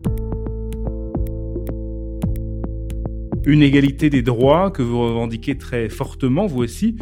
Une 3.44 3.62
égalité 3.62 4.08
des 4.08 4.22
droits 4.22 4.70
que 4.70 4.82
vous 4.82 5.00
revendiquez 5.00 5.58
très 5.58 5.88
fortement, 5.88 6.46
vous 6.46 6.62
aussi, 6.62 6.96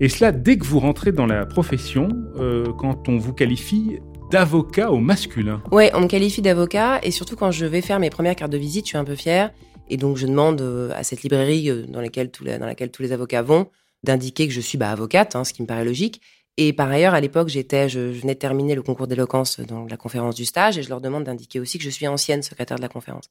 et 0.00 0.08
cela 0.08 0.32
dès 0.32 0.58
que 0.58 0.66
vous 0.66 0.80
rentrez 0.80 1.12
dans 1.12 1.26
la 1.26 1.46
profession, 1.46 2.08
euh, 2.38 2.66
quand 2.78 3.08
on 3.08 3.16
vous 3.16 3.32
qualifie 3.32 3.98
d'avocat 4.30 4.90
au 4.90 4.98
masculin. 4.98 5.62
Ouais, 5.70 5.90
on 5.94 6.00
me 6.00 6.08
qualifie 6.08 6.42
d'avocat, 6.42 7.00
et 7.02 7.10
surtout 7.10 7.36
quand 7.36 7.50
je 7.50 7.64
vais 7.64 7.80
faire 7.80 8.00
mes 8.00 8.10
premières 8.10 8.36
cartes 8.36 8.52
de 8.52 8.58
visite, 8.58 8.84
je 8.84 8.90
suis 8.90 8.98
un 8.98 9.04
peu 9.04 9.14
fière, 9.14 9.52
et 9.88 9.96
donc 9.96 10.16
je 10.16 10.26
demande 10.26 10.60
euh, 10.60 10.90
à 10.94 11.02
cette 11.02 11.22
librairie 11.22 11.86
dans 11.88 12.00
laquelle, 12.00 12.30
tous 12.30 12.44
les, 12.44 12.58
dans 12.58 12.66
laquelle 12.66 12.90
tous 12.90 13.02
les 13.02 13.12
avocats 13.12 13.42
vont 13.42 13.68
d'indiquer 14.02 14.46
que 14.46 14.52
je 14.52 14.60
suis 14.60 14.78
bah, 14.78 14.90
avocate, 14.90 15.34
hein, 15.34 15.44
ce 15.44 15.52
qui 15.52 15.62
me 15.62 15.66
paraît 15.66 15.84
logique, 15.84 16.20
et 16.56 16.72
par 16.72 16.88
ailleurs, 16.88 17.14
à 17.14 17.20
l'époque, 17.20 17.48
j'étais, 17.48 17.88
je, 17.88 17.98
venais 17.98 18.34
de 18.34 18.38
terminer 18.38 18.74
le 18.74 18.82
concours 18.82 19.08
d'éloquence 19.08 19.58
dans 19.60 19.86
la 19.86 19.96
conférence 19.96 20.36
du 20.36 20.44
stage 20.44 20.78
et 20.78 20.82
je 20.82 20.88
leur 20.88 21.00
demande 21.00 21.24
d'indiquer 21.24 21.58
aussi 21.58 21.78
que 21.78 21.84
je 21.84 21.90
suis 21.90 22.06
ancienne 22.06 22.42
secrétaire 22.42 22.76
de 22.76 22.82
la 22.82 22.88
conférence. 22.88 23.28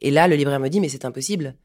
Et 0.00 0.10
là, 0.10 0.28
le 0.28 0.36
libraire 0.36 0.60
me 0.60 0.68
dit, 0.68 0.80
mais 0.80 0.90
c'est 0.90 1.06
impossible. 1.06 1.56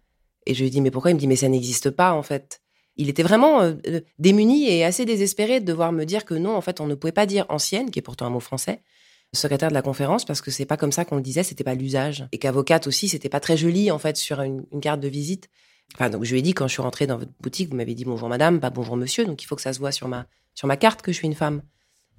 Et 0.45 0.53
je 0.53 0.63
lui 0.63 0.69
dis, 0.69 0.79
mais 0.79 0.89
pourquoi? 0.89 1.11
Il 1.11 1.15
me 1.15 1.19
dit, 1.19 1.27
mais 1.27 1.35
ça 1.35 1.49
n'existe 1.49 1.89
pas, 1.89 2.13
en 2.13 2.23
fait. 2.23 2.61
Il 2.95 3.09
était 3.09 3.23
vraiment 3.23 3.61
euh, 3.61 3.73
euh, 3.87 4.01
démuni 4.19 4.69
et 4.69 4.85
assez 4.85 5.05
désespéré 5.05 5.59
de 5.59 5.65
devoir 5.65 5.91
me 5.91 6.05
dire 6.05 6.23
que 6.23 6.33
non, 6.33 6.55
en 6.55 6.61
fait, 6.61 6.79
on 6.79 6.87
ne 6.87 6.95
pouvait 6.95 7.11
pas 7.11 7.25
dire 7.25 7.45
ancienne, 7.49 7.91
qui 7.91 7.99
est 7.99 8.01
pourtant 8.01 8.25
un 8.25 8.29
mot 8.29 8.39
français, 8.39 8.81
secrétaire 9.33 9.69
de 9.69 9.73
la 9.73 9.81
conférence, 9.81 10.25
parce 10.25 10.41
que 10.41 10.51
c'est 10.51 10.65
pas 10.65 10.77
comme 10.77 10.91
ça 10.91 11.05
qu'on 11.05 11.15
le 11.15 11.21
disait, 11.21 11.43
c'était 11.43 11.63
pas 11.63 11.75
l'usage. 11.75 12.27
Et 12.31 12.37
qu'avocate 12.37 12.87
aussi, 12.87 13.07
c'était 13.07 13.29
pas 13.29 13.39
très 13.39 13.57
joli, 13.57 13.91
en 13.91 13.99
fait, 13.99 14.17
sur 14.17 14.41
une, 14.41 14.65
carte 14.81 14.99
de 14.99 15.07
visite. 15.07 15.49
Enfin, 15.95 16.09
donc 16.09 16.23
je 16.23 16.31
lui 16.31 16.39
ai 16.39 16.41
dit, 16.41 16.53
quand 16.53 16.67
je 16.67 16.73
suis 16.73 16.81
rentrée 16.81 17.07
dans 17.07 17.17
votre 17.17 17.31
boutique, 17.39 17.69
vous 17.69 17.75
m'avez 17.75 17.95
dit 17.95 18.05
bonjour 18.05 18.29
madame, 18.29 18.59
pas 18.59 18.69
bonjour 18.69 18.95
monsieur, 18.95 19.25
donc 19.25 19.43
il 19.43 19.45
faut 19.45 19.55
que 19.55 19.61
ça 19.61 19.73
se 19.73 19.79
voit 19.79 19.91
sur 19.91 20.07
ma 20.07 20.25
sur 20.53 20.67
ma 20.67 20.77
carte 20.77 21.01
que 21.01 21.11
je 21.11 21.17
suis 21.17 21.27
une 21.27 21.35
femme. 21.35 21.61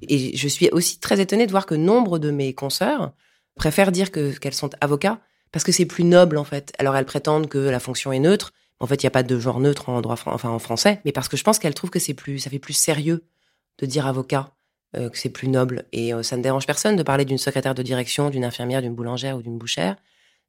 Et 0.02 0.36
je 0.36 0.48
suis 0.48 0.68
aussi 0.70 0.98
très 0.98 1.20
étonnée 1.20 1.46
de 1.46 1.50
voir 1.50 1.64
que 1.64 1.74
nombre 1.74 2.18
de 2.18 2.30
mes 2.30 2.54
consoeurs 2.54 3.12
préfèrent 3.54 3.92
dire 3.92 4.10
que 4.10 4.36
qu'elles 4.38 4.54
sont 4.54 4.70
avocats 4.80 5.20
parce 5.52 5.64
que 5.64 5.72
c'est 5.72 5.86
plus 5.86 6.04
noble 6.04 6.38
en 6.38 6.44
fait. 6.44 6.72
Alors 6.78 6.96
elles 6.96 7.06
prétendent 7.06 7.48
que 7.48 7.58
la 7.58 7.80
fonction 7.80 8.12
est 8.12 8.18
neutre. 8.18 8.52
En 8.80 8.86
fait, 8.86 9.02
il 9.02 9.06
n'y 9.06 9.08
a 9.08 9.12
pas 9.12 9.22
de 9.22 9.38
genre 9.38 9.60
neutre 9.60 9.90
en 9.90 10.00
droit, 10.00 10.16
enfin 10.26 10.50
en 10.50 10.58
français, 10.58 11.00
mais 11.04 11.12
parce 11.12 11.28
que 11.28 11.36
je 11.36 11.44
pense 11.44 11.58
qu'elles 11.58 11.74
trouvent 11.74 11.90
que 11.90 12.00
c'est 12.00 12.14
plus, 12.14 12.40
ça 12.40 12.50
fait 12.50 12.58
plus 12.58 12.72
sérieux 12.72 13.24
de 13.78 13.86
dire 13.86 14.06
avocat, 14.06 14.52
euh, 14.96 15.08
que 15.08 15.18
c'est 15.18 15.30
plus 15.30 15.48
noble. 15.48 15.84
Et 15.92 16.12
euh, 16.12 16.22
ça 16.22 16.36
ne 16.36 16.42
dérange 16.42 16.66
personne 16.66 16.96
de 16.96 17.02
parler 17.02 17.24
d'une 17.24 17.38
secrétaire 17.38 17.74
de 17.74 17.82
direction, 17.82 18.30
d'une 18.30 18.44
infirmière, 18.44 18.82
d'une 18.82 18.94
boulangère 18.94 19.36
ou 19.36 19.42
d'une 19.42 19.58
bouchère. 19.58 19.96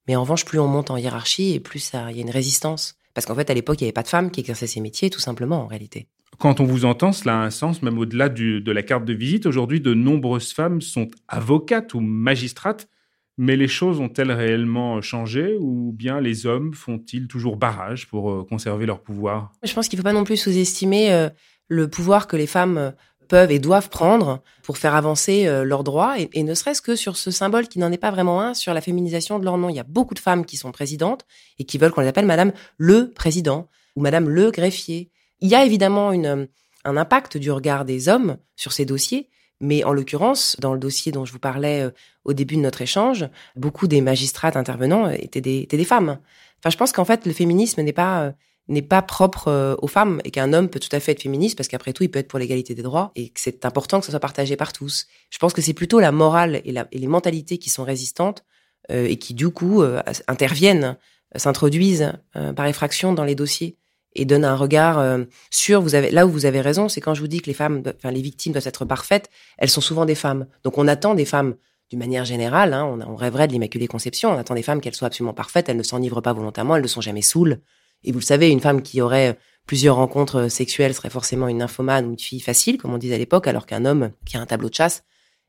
Mais 0.08 0.16
en 0.16 0.22
revanche, 0.22 0.46
plus 0.46 0.60
on 0.60 0.68
monte 0.68 0.92
en 0.92 0.98
hiérarchie 0.98 1.54
et 1.54 1.60
plus 1.60 1.92
il 1.94 2.18
y 2.18 2.20
a 2.20 2.24
une 2.24 2.30
résistance. 2.30 2.96
Parce 3.14 3.26
qu'en 3.26 3.36
fait, 3.36 3.50
à 3.50 3.54
l'époque, 3.54 3.80
il 3.80 3.84
n'y 3.84 3.88
avait 3.88 3.94
pas 3.94 4.04
de 4.04 4.08
femmes 4.08 4.32
qui 4.32 4.42
exerçaient 4.42 4.68
ces 4.68 4.82
métiers, 4.82 5.10
tout 5.10 5.20
simplement, 5.20 5.62
en 5.62 5.68
réalité. 5.68 6.08
Quand 6.40 6.60
on 6.60 6.66
vous 6.66 6.84
entend, 6.86 7.12
cela 7.12 7.40
a 7.40 7.46
un 7.46 7.52
sens, 7.52 7.82
même 7.84 7.98
au-delà 7.98 8.28
de 8.28 8.72
la 8.72 8.84
carte 8.84 9.06
de 9.06 9.14
visite. 9.14 9.46
Aujourd'hui, 9.46 9.82
de 9.82 9.94
nombreuses 9.94 10.52
femmes 10.52 10.82
sont 10.82 11.10
avocates 11.28 11.94
ou 11.94 12.00
magistrates, 12.00 12.90
mais 13.38 13.56
les 13.56 13.68
choses 13.68 14.00
ont-elles 14.00 14.32
réellement 14.32 15.02
changé 15.02 15.56
ou 15.60 15.92
bien 15.94 16.22
les 16.22 16.46
hommes 16.46 16.74
font-ils 16.74 17.28
toujours 17.28 17.58
barrage 17.58 18.08
pour 18.08 18.32
euh, 18.32 18.44
conserver 18.44 18.86
leur 18.86 19.02
pouvoir? 19.02 19.52
Je 19.64 19.74
pense 19.74 19.88
qu'il 19.88 19.98
ne 19.98 20.02
faut 20.02 20.08
pas 20.08 20.14
non 20.14 20.24
plus 20.24 20.38
sous-estimer 20.38 21.14
euh, 21.14 21.30
le 21.68 21.88
pouvoir 21.88 22.28
que 22.28 22.36
les 22.36 22.48
femmes 22.48 22.94
peuvent 23.34 23.52
et 23.52 23.58
doivent 23.58 23.90
prendre 23.90 24.44
pour 24.62 24.78
faire 24.78 24.94
avancer 24.94 25.46
leurs 25.66 25.84
droits, 25.84 26.16
et, 26.20 26.44
ne 26.44 26.54
serait-ce 26.54 26.84
que 26.84 26.96
sur 26.96 27.18
ce 27.18 27.32
symbole 27.32 27.68
qui 27.68 27.80
n'en 27.80 27.92
est 27.92 27.98
pas 27.98 28.12
vraiment 28.12 28.42
un, 28.42 28.54
sur 28.54 28.74
la 28.76 28.82
féminisation 28.82 29.40
de 29.40 29.44
leur 29.44 29.58
nom. 29.58 29.70
Il 29.70 29.76
y 29.76 29.80
a 29.80 29.84
beaucoup 29.84 30.14
de 30.14 30.20
femmes 30.20 30.46
qui 30.46 30.56
sont 30.56 30.72
présidentes 30.72 31.26
et 31.58 31.64
qui 31.64 31.80
veulent 31.80 31.92
qu'on 31.92 32.02
les 32.02 32.08
appelle 32.08 32.28
Madame 32.28 32.54
le 32.78 33.10
Président 33.10 33.68
ou 33.96 34.02
Madame 34.02 34.30
le 34.30 34.52
Greffier. 34.52 35.10
Il 35.42 35.50
y 35.50 35.56
a 35.56 35.66
évidemment 35.66 36.12
une, 36.12 36.48
un 36.86 36.98
impact 36.98 37.38
du 37.38 37.52
regard 37.52 37.86
des 37.86 38.10
hommes 38.10 38.38
sur 38.56 38.72
ces 38.72 38.86
dossiers, 38.86 39.30
mais 39.60 39.84
en 39.84 39.94
l'occurrence, 39.94 40.58
dans 40.60 40.74
le 40.74 40.80
dossier 40.80 41.12
dont 41.12 41.26
je 41.26 41.32
vous 41.32 41.40
parlais 41.40 41.84
euh, 41.84 41.92
au 42.26 42.34
début 42.34 42.56
de 42.56 42.62
notre 42.62 42.82
échange, 42.82 43.28
beaucoup 43.56 43.88
des 43.88 44.02
magistrates 44.02 44.58
intervenants 44.58 45.08
euh, 45.08 45.16
étaient 45.18 45.42
des, 45.42 45.60
étaient 45.60 45.78
des 45.78 45.86
femmes. 45.86 46.20
Enfin, 46.60 46.70
je 46.70 46.78
pense 46.78 46.92
qu'en 46.92 47.06
fait, 47.06 47.26
le 47.26 47.34
féminisme 47.34 47.82
n'est 47.82 47.94
pas 47.94 48.24
euh, 48.24 48.32
n'est 48.68 48.82
pas 48.82 49.02
propre 49.02 49.78
aux 49.82 49.88
femmes 49.88 50.22
et 50.24 50.32
qu'un 50.32 50.54
homme 50.54 50.70
peut 50.70 50.80
tout 50.80 50.94
à 50.96 51.00
fait 51.00 51.12
être 51.12 51.22
féministe 51.22 51.58
parce 51.58 51.68
qu'après 51.68 51.94
tout, 51.94 52.04
il 52.04 52.10
peut 52.10 52.20
être 52.20 52.28
pour 52.28 52.40
l'égalité 52.40 52.76
des 52.76 52.82
droits 52.82 53.12
et 53.16 53.30
que 53.30 53.40
c'est 53.40 53.66
important 53.66 54.00
que 54.00 54.06
ça 54.06 54.12
soit 54.12 54.20
partagé 54.20 54.56
par 54.56 54.72
tous. 54.72 55.08
Je 55.30 55.38
pense 55.38 55.54
que 55.54 55.62
c'est 55.62 55.74
plutôt 55.74 56.00
la 56.00 56.12
morale 56.12 56.62
et, 56.64 56.74
les 56.92 57.08
mentalités 57.08 57.58
qui 57.58 57.70
sont 57.70 57.84
résistantes 57.84 58.46
et 58.90 59.18
qui 59.18 59.34
du 59.34 59.50
coup 59.50 59.84
interviennent, 60.28 60.98
s'introduisent 61.36 62.14
par 62.56 62.66
effraction 62.68 63.12
dans 63.12 63.26
les 63.26 63.36
dossiers 63.36 63.78
et 64.16 64.26
donne 64.26 64.46
un 64.46 64.56
regard 64.56 65.00
euh, 65.00 65.24
sur 65.50 65.82
vous 65.82 65.96
avez 65.96 66.12
là 66.12 66.26
où 66.26 66.30
vous 66.30 66.46
avez 66.46 66.62
raison, 66.62 66.90
c'est 66.90 67.02
quand 67.02 67.14
je 67.14 67.22
vous 67.22 67.28
dis 67.28 67.42
que 67.42 67.48
les 67.48 67.54
femmes, 67.54 67.84
enfin 67.98 68.12
les 68.12 68.22
victimes 68.22 68.54
doivent 68.54 68.68
être 68.68 68.86
parfaites, 68.86 69.30
elles 69.58 69.70
sont 69.70 69.82
souvent 69.82 70.06
des 70.06 70.16
femmes. 70.16 70.48
Donc 70.64 70.78
on 70.78 70.88
attend 70.88 71.16
des 71.16 71.26
femmes 71.26 71.56
d'une 71.90 72.00
manière 72.00 72.26
générale, 72.26 72.74
hein, 72.74 72.86
on, 72.86 73.02
on, 73.02 73.16
rêverait 73.16 73.48
de 73.48 73.54
l'immaculée 73.54 73.88
conception, 73.88 74.32
on 74.32 74.38
attend 74.38 74.56
des 74.56 74.64
femmes 74.64 74.82
qu'elles 74.82 74.96
soient 74.96 75.08
absolument 75.08 75.34
parfaites, 75.34 75.70
elles 75.70 75.78
ne 75.78 75.84
s'enivrent 75.84 76.22
pas 76.22 76.34
volontairement, 76.34 76.76
elles 76.76 76.84
ne 76.84 76.88
sont 76.88 77.02
jamais 77.02 77.22
saoules. 77.22 77.60
Et 78.04 78.12
vous 78.12 78.20
le 78.20 78.24
savez, 78.24 78.50
une 78.50 78.60
femme 78.60 78.82
qui 78.82 79.02
aurait 79.02 79.38
plusieurs 79.66 79.96
rencontres 79.96 80.50
sexuelles 80.50 80.94
serait 80.94 81.10
forcément 81.10 81.48
une 81.48 81.58
nymphomane 81.58 82.06
ou 82.06 82.12
une 82.12 82.20
fille 82.20 82.40
facile, 82.40 82.78
comme 82.78 82.94
on 82.94 82.98
disait 82.98 83.16
à 83.16 83.18
l'époque, 83.18 83.48
alors 83.48 83.66
qu'un 83.66 83.86
homme 83.86 84.12
qui 84.26 84.38
a 84.38 84.42
un 84.42 84.46
tableau 84.46 84.70
de 84.70 84.74
chasse 84.74 85.04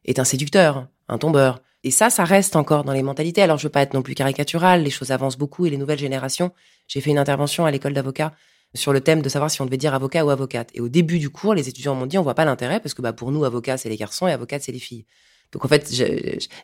est 0.05 0.19
un 0.19 0.25
séducteur, 0.25 0.87
un 1.09 1.19
tombeur. 1.19 1.61
Et 1.83 1.91
ça, 1.91 2.11
ça 2.11 2.25
reste 2.25 2.57
encore 2.57 2.85
dans 2.85 2.93
les 2.93 3.03
mentalités. 3.03 3.43
Alors 3.43 3.59
je 3.59 3.65
veux 3.65 3.73
pas 3.73 3.83
être 3.83 3.95
non 3.95 4.03
plus 4.03 4.15
caricatural, 4.15 4.83
les 4.83 4.91
choses 4.91 5.11
avancent 5.11 5.37
beaucoup 5.37 5.67
et 5.67 5.71
les 5.71 5.77
nouvelles 5.77 5.99
générations. 5.99 6.53
J'ai 6.89 7.01
fait 7.01 7.11
une 7.11 7.19
intervention 7.19 7.67
à 7.67 7.71
l'école 7.71 7.93
d'avocats 7.93 8.33
sur 8.75 8.93
le 8.93 9.01
thème 9.01 9.23
de 9.23 9.29
savoir 9.29 9.51
si 9.51 9.61
on 9.61 9.67
devait 9.67 9.77
dire 9.77 9.95
avocat 9.95 10.25
ou 10.25 10.31
avocate. 10.31 10.71
Et 10.75 10.81
au 10.81 10.89
début 10.89 11.19
du 11.19 11.31
cours, 11.31 11.55
les 11.55 11.69
étudiants 11.69 11.95
m'ont 11.95 12.07
dit 12.07 12.19
on 12.19 12.23
voit 12.23 12.35
pas 12.35 12.45
l'intérêt 12.45 12.81
parce 12.81 12.95
que 12.95 13.03
bah 13.03 13.13
pour 13.13 13.33
nous 13.33 13.45
avocat 13.45 13.77
c'est 13.77 13.89
les 13.89 13.97
garçons 13.97 14.27
et 14.27 14.33
avocate 14.33 14.63
c'est 14.63 14.73
les 14.73 14.79
filles. 14.79 15.05
Donc 15.53 15.65
en 15.65 15.69
fait, 15.69 15.95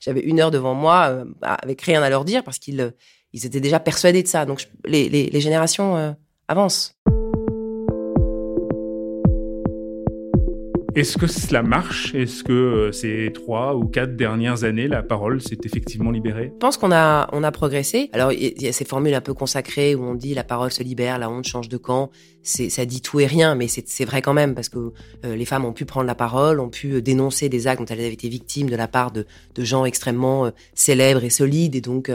j'avais 0.01 0.21
une 0.21 0.41
heure 0.41 0.51
devant 0.51 0.75
moi 0.75 1.25
avec 1.43 1.83
rien 1.83 2.03
à 2.03 2.11
leur 2.11 2.25
dire 2.25 2.43
parce 2.43 2.59
qu'ils 2.59 2.95
ils 3.33 3.47
étaient 3.47 3.61
déjà 3.61 3.81
persuadés 3.81 4.23
de 4.23 4.29
ça. 4.29 4.45
Donc 4.45 4.69
les, 4.85 5.09
les, 5.09 5.41
générations 5.41 6.17
avancent. 6.49 6.95
Est-ce 10.97 11.19
que 11.19 11.29
cela 11.29 11.63
marche? 11.63 12.15
Est-ce 12.17 12.43
que 12.43 12.53
euh, 12.53 12.93
ces 12.93 13.31
trois 13.33 13.77
ou 13.77 13.85
quatre 13.85 14.17
dernières 14.17 14.65
années, 14.65 14.89
la 14.89 15.03
parole 15.03 15.41
s'est 15.41 15.59
effectivement 15.65 16.11
libérée? 16.11 16.51
Je 16.53 16.59
pense 16.59 16.77
qu'on 16.77 16.91
a, 16.91 17.29
on 17.33 17.45
a 17.45 17.53
progressé. 17.53 18.11
Alors, 18.13 18.33
il 18.33 18.61
y 18.61 18.67
a 18.67 18.73
ces 18.73 18.85
formules 18.85 19.15
un 19.15 19.21
peu 19.21 19.33
consacrées 19.33 19.95
où 19.95 20.03
on 20.03 20.15
dit 20.15 20.35
la 20.35 20.43
parole 20.43 20.73
se 20.73 20.83
libère, 20.83 21.19
la 21.19 21.31
honte 21.31 21.47
change 21.47 21.69
de 21.69 21.77
camp. 21.77 22.11
Ça 22.43 22.85
dit 22.87 23.03
tout 23.03 23.21
et 23.21 23.27
rien, 23.27 23.55
mais 23.55 23.69
c'est, 23.69 24.05
vrai 24.05 24.23
quand 24.23 24.33
même 24.33 24.55
parce 24.55 24.69
que 24.69 24.93
euh, 25.25 25.37
les 25.37 25.45
femmes 25.45 25.65
ont 25.65 25.73
pu 25.73 25.85
prendre 25.85 26.07
la 26.07 26.15
parole, 26.15 26.59
ont 26.59 26.71
pu 26.71 26.95
euh, 26.95 27.03
dénoncer 27.03 27.49
des 27.49 27.67
actes 27.69 27.81
dont 27.81 27.87
elles 27.87 28.01
avaient 28.01 28.13
été 28.13 28.29
victimes 28.29 28.69
de 28.69 28.77
la 28.77 28.89
part 28.89 29.13
de, 29.13 29.27
de 29.55 29.65
gens 29.65 29.85
extrêmement 29.85 30.51
célèbres 30.75 31.23
et 31.23 31.31
solides. 31.31 31.77
Et 31.77 31.81
donc, 31.81 32.11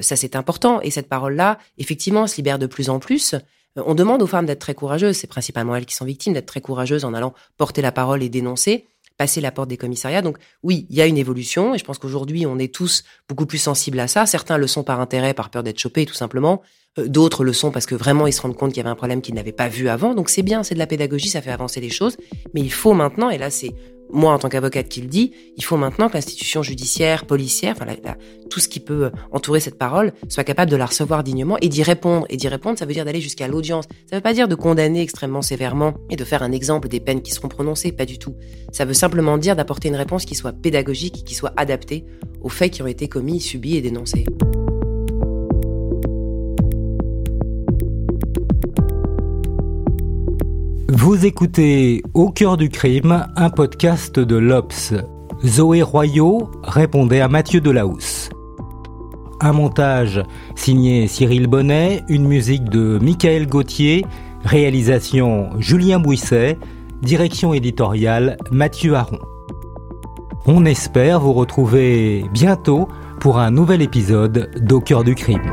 ça, 0.00 0.16
c'est 0.16 0.36
important. 0.36 0.80
Et 0.82 0.90
cette 0.90 1.08
parole-là, 1.08 1.58
effectivement, 1.78 2.26
se 2.26 2.36
libère 2.36 2.58
de 2.58 2.66
plus 2.66 2.88
en 2.88 2.98
plus. 2.98 3.34
Euh, 3.78 3.82
on 3.86 3.94
demande 3.94 4.22
aux 4.22 4.26
femmes 4.26 4.46
d'être 4.46 4.60
très 4.60 4.74
courageuses, 4.74 5.16
c'est 5.16 5.26
principalement 5.26 5.74
elles 5.76 5.86
qui 5.86 5.94
sont 5.94 6.04
victimes, 6.04 6.32
d'être 6.32 6.46
très 6.46 6.60
courageuses 6.60 7.04
en 7.04 7.14
allant 7.14 7.34
porter 7.56 7.82
la 7.82 7.92
parole 7.92 8.22
et 8.22 8.28
dénoncer, 8.28 8.86
passer 9.16 9.40
la 9.40 9.52
porte 9.52 9.68
des 9.68 9.76
commissariats. 9.76 10.22
Donc 10.22 10.38
oui, 10.62 10.86
il 10.90 10.96
y 10.96 11.02
a 11.02 11.06
une 11.06 11.18
évolution 11.18 11.74
et 11.74 11.78
je 11.78 11.84
pense 11.84 11.98
qu'aujourd'hui 11.98 12.46
on 12.46 12.58
est 12.58 12.72
tous 12.72 13.04
beaucoup 13.28 13.46
plus 13.46 13.58
sensibles 13.58 14.00
à 14.00 14.08
ça. 14.08 14.26
Certains 14.26 14.58
le 14.58 14.66
sont 14.66 14.84
par 14.84 15.00
intérêt, 15.00 15.34
par 15.34 15.50
peur 15.50 15.62
d'être 15.62 15.78
chopés 15.78 16.06
tout 16.06 16.14
simplement. 16.14 16.62
Euh, 16.98 17.08
d'autres 17.08 17.44
le 17.44 17.52
sont 17.52 17.70
parce 17.70 17.86
que 17.86 17.94
vraiment 17.94 18.26
ils 18.26 18.32
se 18.32 18.42
rendent 18.42 18.56
compte 18.56 18.70
qu'il 18.70 18.78
y 18.78 18.80
avait 18.80 18.90
un 18.90 18.96
problème 18.96 19.22
qu'ils 19.22 19.34
n'avaient 19.34 19.52
pas 19.52 19.68
vu 19.68 19.88
avant. 19.88 20.14
Donc 20.14 20.28
c'est 20.28 20.42
bien, 20.42 20.62
c'est 20.62 20.74
de 20.74 20.78
la 20.78 20.86
pédagogie, 20.86 21.28
ça 21.28 21.42
fait 21.42 21.50
avancer 21.50 21.80
les 21.80 21.90
choses. 21.90 22.16
Mais 22.54 22.60
il 22.60 22.72
faut 22.72 22.94
maintenant, 22.94 23.30
et 23.30 23.38
là 23.38 23.50
c'est 23.50 23.72
moi 24.12 24.32
en 24.32 24.38
tant 24.38 24.48
qu'avocate 24.48 24.88
qui 24.88 25.00
le 25.00 25.08
dit, 25.08 25.32
il 25.56 25.64
faut 25.64 25.76
maintenant 25.76 26.08
que 26.08 26.14
l'institution 26.14 26.62
judiciaire, 26.62 27.24
policière, 27.24 27.74
enfin 27.76 27.90
tout 28.50 28.60
ce 28.60 28.68
qui 28.68 28.80
peut 28.80 29.06
euh, 29.06 29.10
entourer 29.32 29.60
cette 29.60 29.78
parole, 29.78 30.12
soit 30.28 30.44
capable 30.44 30.70
de 30.70 30.76
la 30.76 30.86
recevoir 30.86 31.24
dignement 31.24 31.56
et 31.60 31.68
d'y 31.68 31.82
répondre. 31.82 32.26
Et 32.28 32.36
d'y 32.36 32.48
répondre, 32.48 32.78
ça 32.78 32.84
veut 32.84 32.92
dire 32.92 33.04
d'aller 33.04 33.20
jusqu'à 33.20 33.48
l'audience. 33.48 33.86
Ça 34.08 34.16
veut 34.16 34.22
pas 34.22 34.34
dire 34.34 34.48
de 34.48 34.54
condamner 34.54 35.00
extrêmement 35.00 35.42
sévèrement 35.42 35.94
et 36.10 36.16
de 36.16 36.24
faire 36.24 36.42
un 36.42 36.52
exemple 36.52 36.88
des 36.88 37.00
peines 37.00 37.22
qui 37.22 37.32
seront 37.32 37.48
prononcées, 37.48 37.92
pas 37.92 38.06
du 38.06 38.18
tout. 38.18 38.34
Ça 38.72 38.84
veut 38.84 38.94
simplement 38.94 39.38
dire 39.38 39.56
d'apporter 39.56 39.88
une 39.88 39.96
réponse 39.96 40.24
qui 40.24 40.34
soit 40.34 40.52
pédagogique, 40.52 41.24
qui 41.24 41.34
soit 41.34 41.52
adaptée 41.56 42.04
aux 42.42 42.48
faits 42.48 42.72
qui 42.72 42.82
ont 42.82 42.86
été 42.86 43.08
commis, 43.08 43.40
subis 43.40 43.76
et 43.76 43.80
dénoncés. 43.80 44.24
Vous 50.94 51.24
écoutez 51.24 52.02
Au 52.12 52.28
cœur 52.28 52.58
du 52.58 52.68
crime, 52.68 53.26
un 53.34 53.48
podcast 53.48 54.20
de 54.20 54.36
l'Obs. 54.36 54.92
Zoé 55.42 55.80
Royot 55.80 56.50
répondait 56.62 57.22
à 57.22 57.28
Mathieu 57.28 57.62
Delahousse. 57.62 58.28
Un 59.40 59.52
montage 59.54 60.22
signé 60.54 61.08
Cyril 61.08 61.46
Bonnet, 61.46 62.02
une 62.10 62.28
musique 62.28 62.64
de 62.64 62.98
Michael 63.00 63.46
Gauthier, 63.46 64.04
réalisation 64.44 65.48
Julien 65.58 65.98
Bouisset, 65.98 66.58
direction 67.00 67.54
éditoriale 67.54 68.36
Mathieu 68.50 68.94
Aron. 68.94 69.18
On 70.44 70.66
espère 70.66 71.20
vous 71.20 71.32
retrouver 71.32 72.26
bientôt 72.34 72.86
pour 73.18 73.38
un 73.38 73.50
nouvel 73.50 73.80
épisode 73.80 74.50
d'Au 74.60 74.80
cœur 74.80 75.04
du 75.04 75.14
crime. 75.14 75.52